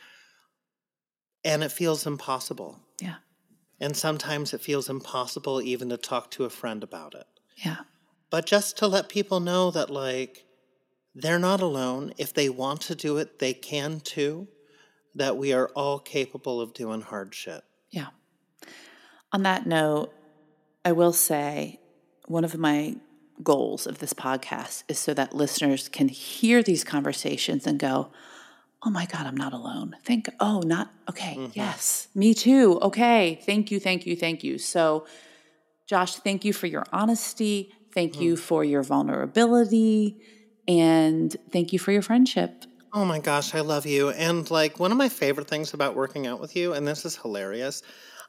And 1.46 1.62
it 1.62 1.74
feels 1.74 2.08
impossible. 2.08 2.80
yeah 3.02 3.16
And 3.82 3.98
sometimes 3.98 4.54
it 4.54 4.62
feels 4.62 4.90
impossible 4.90 5.62
even 5.62 5.90
to 5.90 5.98
talk 5.98 6.32
to 6.32 6.46
a 6.46 6.50
friend 6.50 6.84
about 6.84 7.16
it. 7.16 7.28
yeah 7.58 7.82
but 8.34 8.48
just 8.48 8.80
to 8.80 8.88
let 8.88 9.10
people 9.10 9.40
know 9.40 9.70
that, 9.70 9.92
like, 9.92 10.44
they're 11.16 11.40
not 11.40 11.62
alone. 11.62 12.14
If 12.18 12.34
they 12.34 12.50
want 12.50 12.82
to 12.82 12.96
do 12.96 13.18
it, 13.18 13.40
they 13.40 13.54
can 13.54 14.00
too. 14.00 14.48
That 15.16 15.38
we 15.38 15.54
are 15.54 15.70
all 15.76 16.00
capable 16.00 16.60
of 16.60 16.74
doing 16.74 17.02
hard 17.02 17.36
shit. 17.36 17.64
Yeah. 17.92 18.08
On 19.32 19.44
that 19.44 19.68
note, 19.68 20.12
I 20.84 20.92
will 20.92 21.14
say 21.14 21.80
one 22.26 22.44
of 22.44 22.58
my 22.58 22.96
goals 23.44 23.86
of 23.86 24.00
this 24.00 24.14
podcast 24.14 24.84
is 24.88 25.00
so 25.00 25.14
that 25.14 25.36
listeners 25.36 25.88
can 25.90 26.08
hear 26.08 26.64
these 26.64 26.84
conversations 26.84 27.68
and 27.68 27.80
go, 27.80 28.12
oh 28.86 28.90
my 28.90 29.06
God, 29.06 29.26
I'm 29.26 29.38
not 29.38 29.54
alone. 29.54 29.96
Think, 30.04 30.30
oh, 30.40 30.60
not, 30.60 30.92
okay, 31.10 31.36
mm-hmm. 31.38 31.52
yes, 31.54 32.10
me 32.14 32.34
too. 32.34 32.80
Okay, 32.82 33.40
thank 33.46 33.72
you, 33.72 33.80
thank 33.80 34.06
you, 34.06 34.16
thank 34.16 34.44
you. 34.44 34.58
So, 34.58 35.06
Josh, 35.88 36.16
thank 36.18 36.44
you 36.44 36.54
for 36.54 36.68
your 36.68 36.86
honesty. 36.92 37.72
Thank 37.94 38.14
mm. 38.16 38.22
you 38.22 38.36
for 38.36 38.64
your 38.64 38.84
vulnerability. 38.84 40.18
And 40.68 41.36
thank 41.52 41.74
you 41.74 41.80
for 41.80 41.92
your 41.92 42.02
friendship. 42.02 42.66
Oh 42.94 43.06
my 43.06 43.20
gosh, 43.20 43.56
I 43.56 43.62
love 43.62 43.86
you. 43.86 44.12
And 44.12 44.50
like 44.52 44.80
one 44.80 44.92
of 44.92 44.98
my 44.98 45.10
favorite 45.10 45.48
things 45.48 45.74
about 45.74 45.96
working 45.96 46.28
out 46.28 46.40
with 46.40 46.56
you, 46.56 46.74
and 46.74 46.88
this 46.88 47.06
is 47.06 47.18
hilarious. 47.18 47.82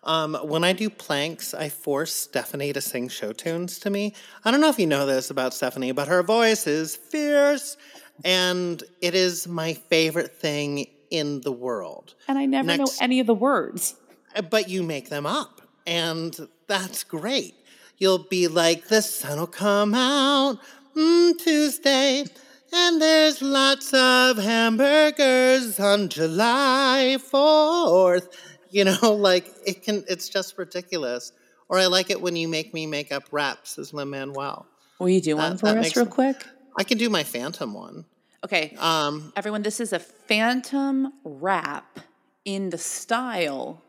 Um, 0.04 0.34
when 0.42 0.64
I 0.64 0.72
do 0.72 0.90
planks, 0.90 1.54
I 1.54 1.68
force 1.68 2.14
Stephanie 2.14 2.72
to 2.72 2.80
sing 2.80 3.08
show 3.08 3.32
tunes 3.32 3.78
to 3.80 3.90
me. 3.90 4.14
I 4.44 4.50
don't 4.50 4.60
know 4.60 4.68
if 4.68 4.78
you 4.78 4.86
know 4.86 5.06
this 5.06 5.30
about 5.30 5.54
Stephanie, 5.54 5.92
but 5.92 6.08
her 6.08 6.22
voice 6.22 6.66
is 6.66 6.96
fierce, 6.96 7.76
and 8.24 8.82
it 9.00 9.14
is 9.14 9.48
my 9.48 9.74
favorite 9.74 10.36
thing 10.36 10.86
in 11.10 11.40
the 11.42 11.52
world. 11.52 12.14
And 12.28 12.38
I 12.38 12.46
never 12.46 12.66
Next, 12.66 12.78
know 12.78 13.04
any 13.04 13.20
of 13.20 13.26
the 13.26 13.34
words. 13.34 13.94
Uh, 14.34 14.42
but 14.42 14.68
you 14.68 14.82
make 14.82 15.08
them 15.08 15.26
up, 15.26 15.62
and 15.86 16.48
that's 16.66 17.04
great. 17.04 17.54
You'll 17.96 18.18
be 18.18 18.48
like, 18.48 18.88
the 18.88 19.02
sun 19.02 19.38
will 19.38 19.46
come 19.46 19.94
out 19.94 20.58
mm, 20.96 21.38
Tuesday. 21.38 22.24
And 22.72 23.00
there's 23.00 23.40
lots 23.40 23.94
of 23.94 24.36
hamburgers 24.38 25.78
on 25.78 26.08
July 26.08 27.18
4th. 27.18 28.28
You 28.70 28.84
know, 28.84 29.12
like 29.12 29.52
it 29.64 29.82
can, 29.82 30.04
it's 30.08 30.28
just 30.28 30.58
ridiculous. 30.58 31.32
Or 31.68 31.78
I 31.78 31.86
like 31.86 32.10
it 32.10 32.20
when 32.20 32.36
you 32.36 32.48
make 32.48 32.74
me 32.74 32.86
make 32.86 33.12
up 33.12 33.24
raps 33.30 33.78
as 33.78 33.94
Lin 33.94 34.10
Manuel. 34.10 34.66
Will 34.98 35.08
you 35.08 35.20
do 35.20 35.36
one 35.36 35.56
for 35.56 35.68
us 35.68 35.96
real 35.96 36.06
quick? 36.06 36.44
I 36.76 36.84
can 36.84 36.98
do 36.98 37.08
my 37.08 37.22
Phantom 37.22 37.72
one. 37.72 38.04
Okay. 38.44 38.76
Um, 38.78 39.32
Everyone, 39.36 39.62
this 39.62 39.80
is 39.80 39.92
a 39.92 39.98
Phantom 39.98 41.12
rap 41.24 42.00
in 42.44 42.70
the 42.70 42.78
style 42.78 43.82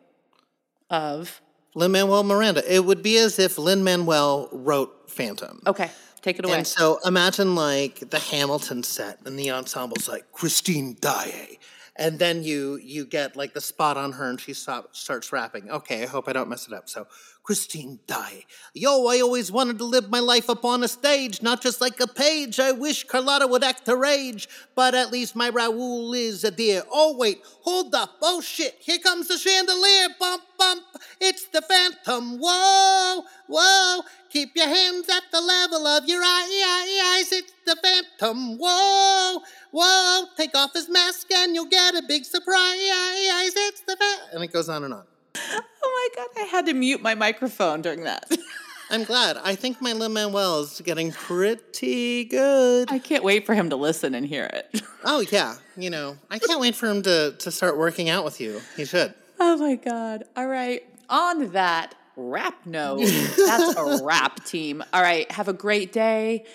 of 0.89 1.41
Lin 1.75 1.91
Manuel 1.91 2.23
Miranda. 2.23 2.63
It 2.73 2.85
would 2.85 3.03
be 3.03 3.17
as 3.17 3.37
if 3.37 3.57
Lin 3.57 3.83
Manuel 3.83 4.49
wrote 4.51 5.09
Phantom. 5.09 5.61
Okay. 5.67 5.91
Take 6.25 6.39
it 6.39 6.45
away. 6.45 6.57
And 6.57 6.65
so 6.65 6.97
imagine 7.05 7.53
like 7.53 8.09
the 8.09 8.17
Hamilton 8.17 8.81
set 8.81 9.19
and 9.27 9.37
the 9.37 9.49
ensemble's 9.49 10.09
like 10.09 10.31
Christine 10.31 10.97
Daae. 10.99 11.59
And 11.95 12.17
then 12.17 12.41
you 12.41 12.77
you 12.77 13.05
get 13.05 13.35
like 13.35 13.53
the 13.53 13.61
spot 13.61 13.95
on 13.95 14.13
her 14.13 14.27
and 14.27 14.41
she 14.41 14.53
stop, 14.53 14.95
starts 14.95 15.31
rapping. 15.31 15.69
Okay, 15.69 16.01
I 16.01 16.07
hope 16.07 16.27
I 16.27 16.33
don't 16.33 16.49
mess 16.49 16.67
it 16.67 16.73
up. 16.73 16.89
So 16.89 17.05
Christine 17.43 17.99
Daae. 18.07 18.43
Yo, 18.73 19.05
I 19.05 19.21
always 19.21 19.51
wanted 19.51 19.77
to 19.77 19.83
live 19.83 20.09
my 20.09 20.19
life 20.19 20.49
up 20.49 20.65
on 20.65 20.83
a 20.83 20.87
stage, 20.87 21.43
not 21.43 21.61
just 21.61 21.79
like 21.79 21.99
a 21.99 22.07
page. 22.07 22.59
I 22.59 22.71
wish 22.71 23.03
Carlotta 23.03 23.45
would 23.45 23.63
act 23.63 23.85
her 23.85 24.03
age, 24.03 24.49
but 24.73 24.95
at 24.95 25.11
least 25.11 25.35
my 25.35 25.49
Raoul 25.49 26.11
is 26.15 26.43
a 26.43 26.49
dear. 26.49 26.81
Oh, 26.91 27.15
wait, 27.15 27.41
hold 27.61 27.93
up. 27.93 28.15
Oh, 28.23 28.41
shit, 28.41 28.77
here 28.79 28.97
comes 28.97 29.27
the 29.27 29.37
chandelier. 29.37 30.07
Bump, 30.19 30.41
bump. 30.65 30.83
It's 31.19 31.47
the 31.47 31.61
phantom. 31.61 32.39
Whoa, 32.39 33.23
whoa. 33.47 34.01
Keep 34.29 34.55
your 34.55 34.67
hands 34.67 35.07
at 35.09 35.23
the 35.31 35.41
level 35.41 35.87
of 35.87 36.07
your 36.07 36.21
eyes. 36.23 37.31
It's 37.31 37.53
the 37.65 37.77
phantom. 37.81 38.57
Whoa, 38.57 39.39
whoa. 39.71 40.25
Take 40.37 40.55
off 40.55 40.73
his 40.73 40.89
mask 40.89 41.31
and 41.31 41.55
you'll 41.55 41.65
get 41.65 41.95
a 41.95 42.03
big 42.07 42.25
surprise. 42.25 42.77
It's 42.77 43.81
the 43.81 43.95
phantom. 43.95 44.27
And 44.33 44.43
it 44.43 44.51
goes 44.51 44.69
on 44.69 44.83
and 44.83 44.93
on. 44.93 45.03
Oh 45.37 46.09
my 46.15 46.23
God, 46.23 46.29
I 46.37 46.45
had 46.45 46.65
to 46.67 46.73
mute 46.73 47.01
my 47.01 47.15
microphone 47.15 47.81
during 47.81 48.03
that. 48.03 48.29
I'm 48.89 49.03
glad. 49.03 49.37
I 49.37 49.55
think 49.55 49.81
my 49.81 49.93
Lin 49.93 50.13
Manuel 50.13 50.61
is 50.61 50.79
getting 50.81 51.11
pretty 51.11 52.25
good. 52.25 52.91
I 52.91 52.99
can't 52.99 53.23
wait 53.23 53.45
for 53.45 53.55
him 53.55 53.69
to 53.71 53.75
listen 53.75 54.13
and 54.13 54.25
hear 54.25 54.45
it. 54.45 54.81
oh 55.03 55.21
yeah, 55.31 55.55
you 55.75 55.89
know, 55.89 56.17
I 56.29 56.37
can't 56.39 56.59
wait 56.59 56.75
for 56.75 56.87
him 56.87 57.01
to 57.03 57.35
to 57.39 57.51
start 57.51 57.77
working 57.77 58.09
out 58.09 58.23
with 58.23 58.39
you. 58.39 58.61
He 58.77 58.85
should. 58.85 59.13
Oh 59.39 59.57
my 59.57 59.75
god! 59.75 60.23
All 60.35 60.47
right, 60.47 60.83
on 61.09 61.51
that 61.51 61.95
rap 62.15 62.65
note, 62.65 62.99
that's 63.37 63.75
a 63.77 64.03
wrap, 64.03 64.43
team. 64.45 64.83
All 64.93 65.01
right, 65.01 65.29
have 65.31 65.47
a 65.47 65.53
great 65.53 65.91
day. 65.91 66.45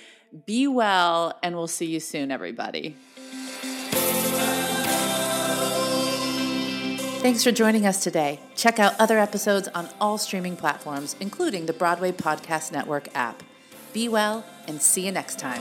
Be 0.47 0.67
well, 0.69 1.39
and 1.43 1.57
we'll 1.57 1.67
see 1.67 1.87
you 1.87 2.01
soon, 2.01 2.31
everybody. 2.31 2.97
Thanks 7.21 7.45
for 7.45 7.53
joining 7.53 7.85
us 7.85 8.03
today. 8.03 8.41
Check 8.57 8.79
out 8.79 8.99
other 8.99 9.19
episodes 9.19 9.69
on 9.75 9.91
all 10.01 10.17
streaming 10.17 10.57
platforms, 10.57 11.17
including 11.21 11.67
the 11.67 11.75
Broadway 11.75 12.13
Podcast 12.13 12.73
Network 12.73 13.15
app. 13.15 13.43
Be 13.93 14.09
well 14.09 14.43
and 14.67 14.81
see 14.81 15.05
you 15.05 15.13
next 15.13 15.39
time. 15.39 15.61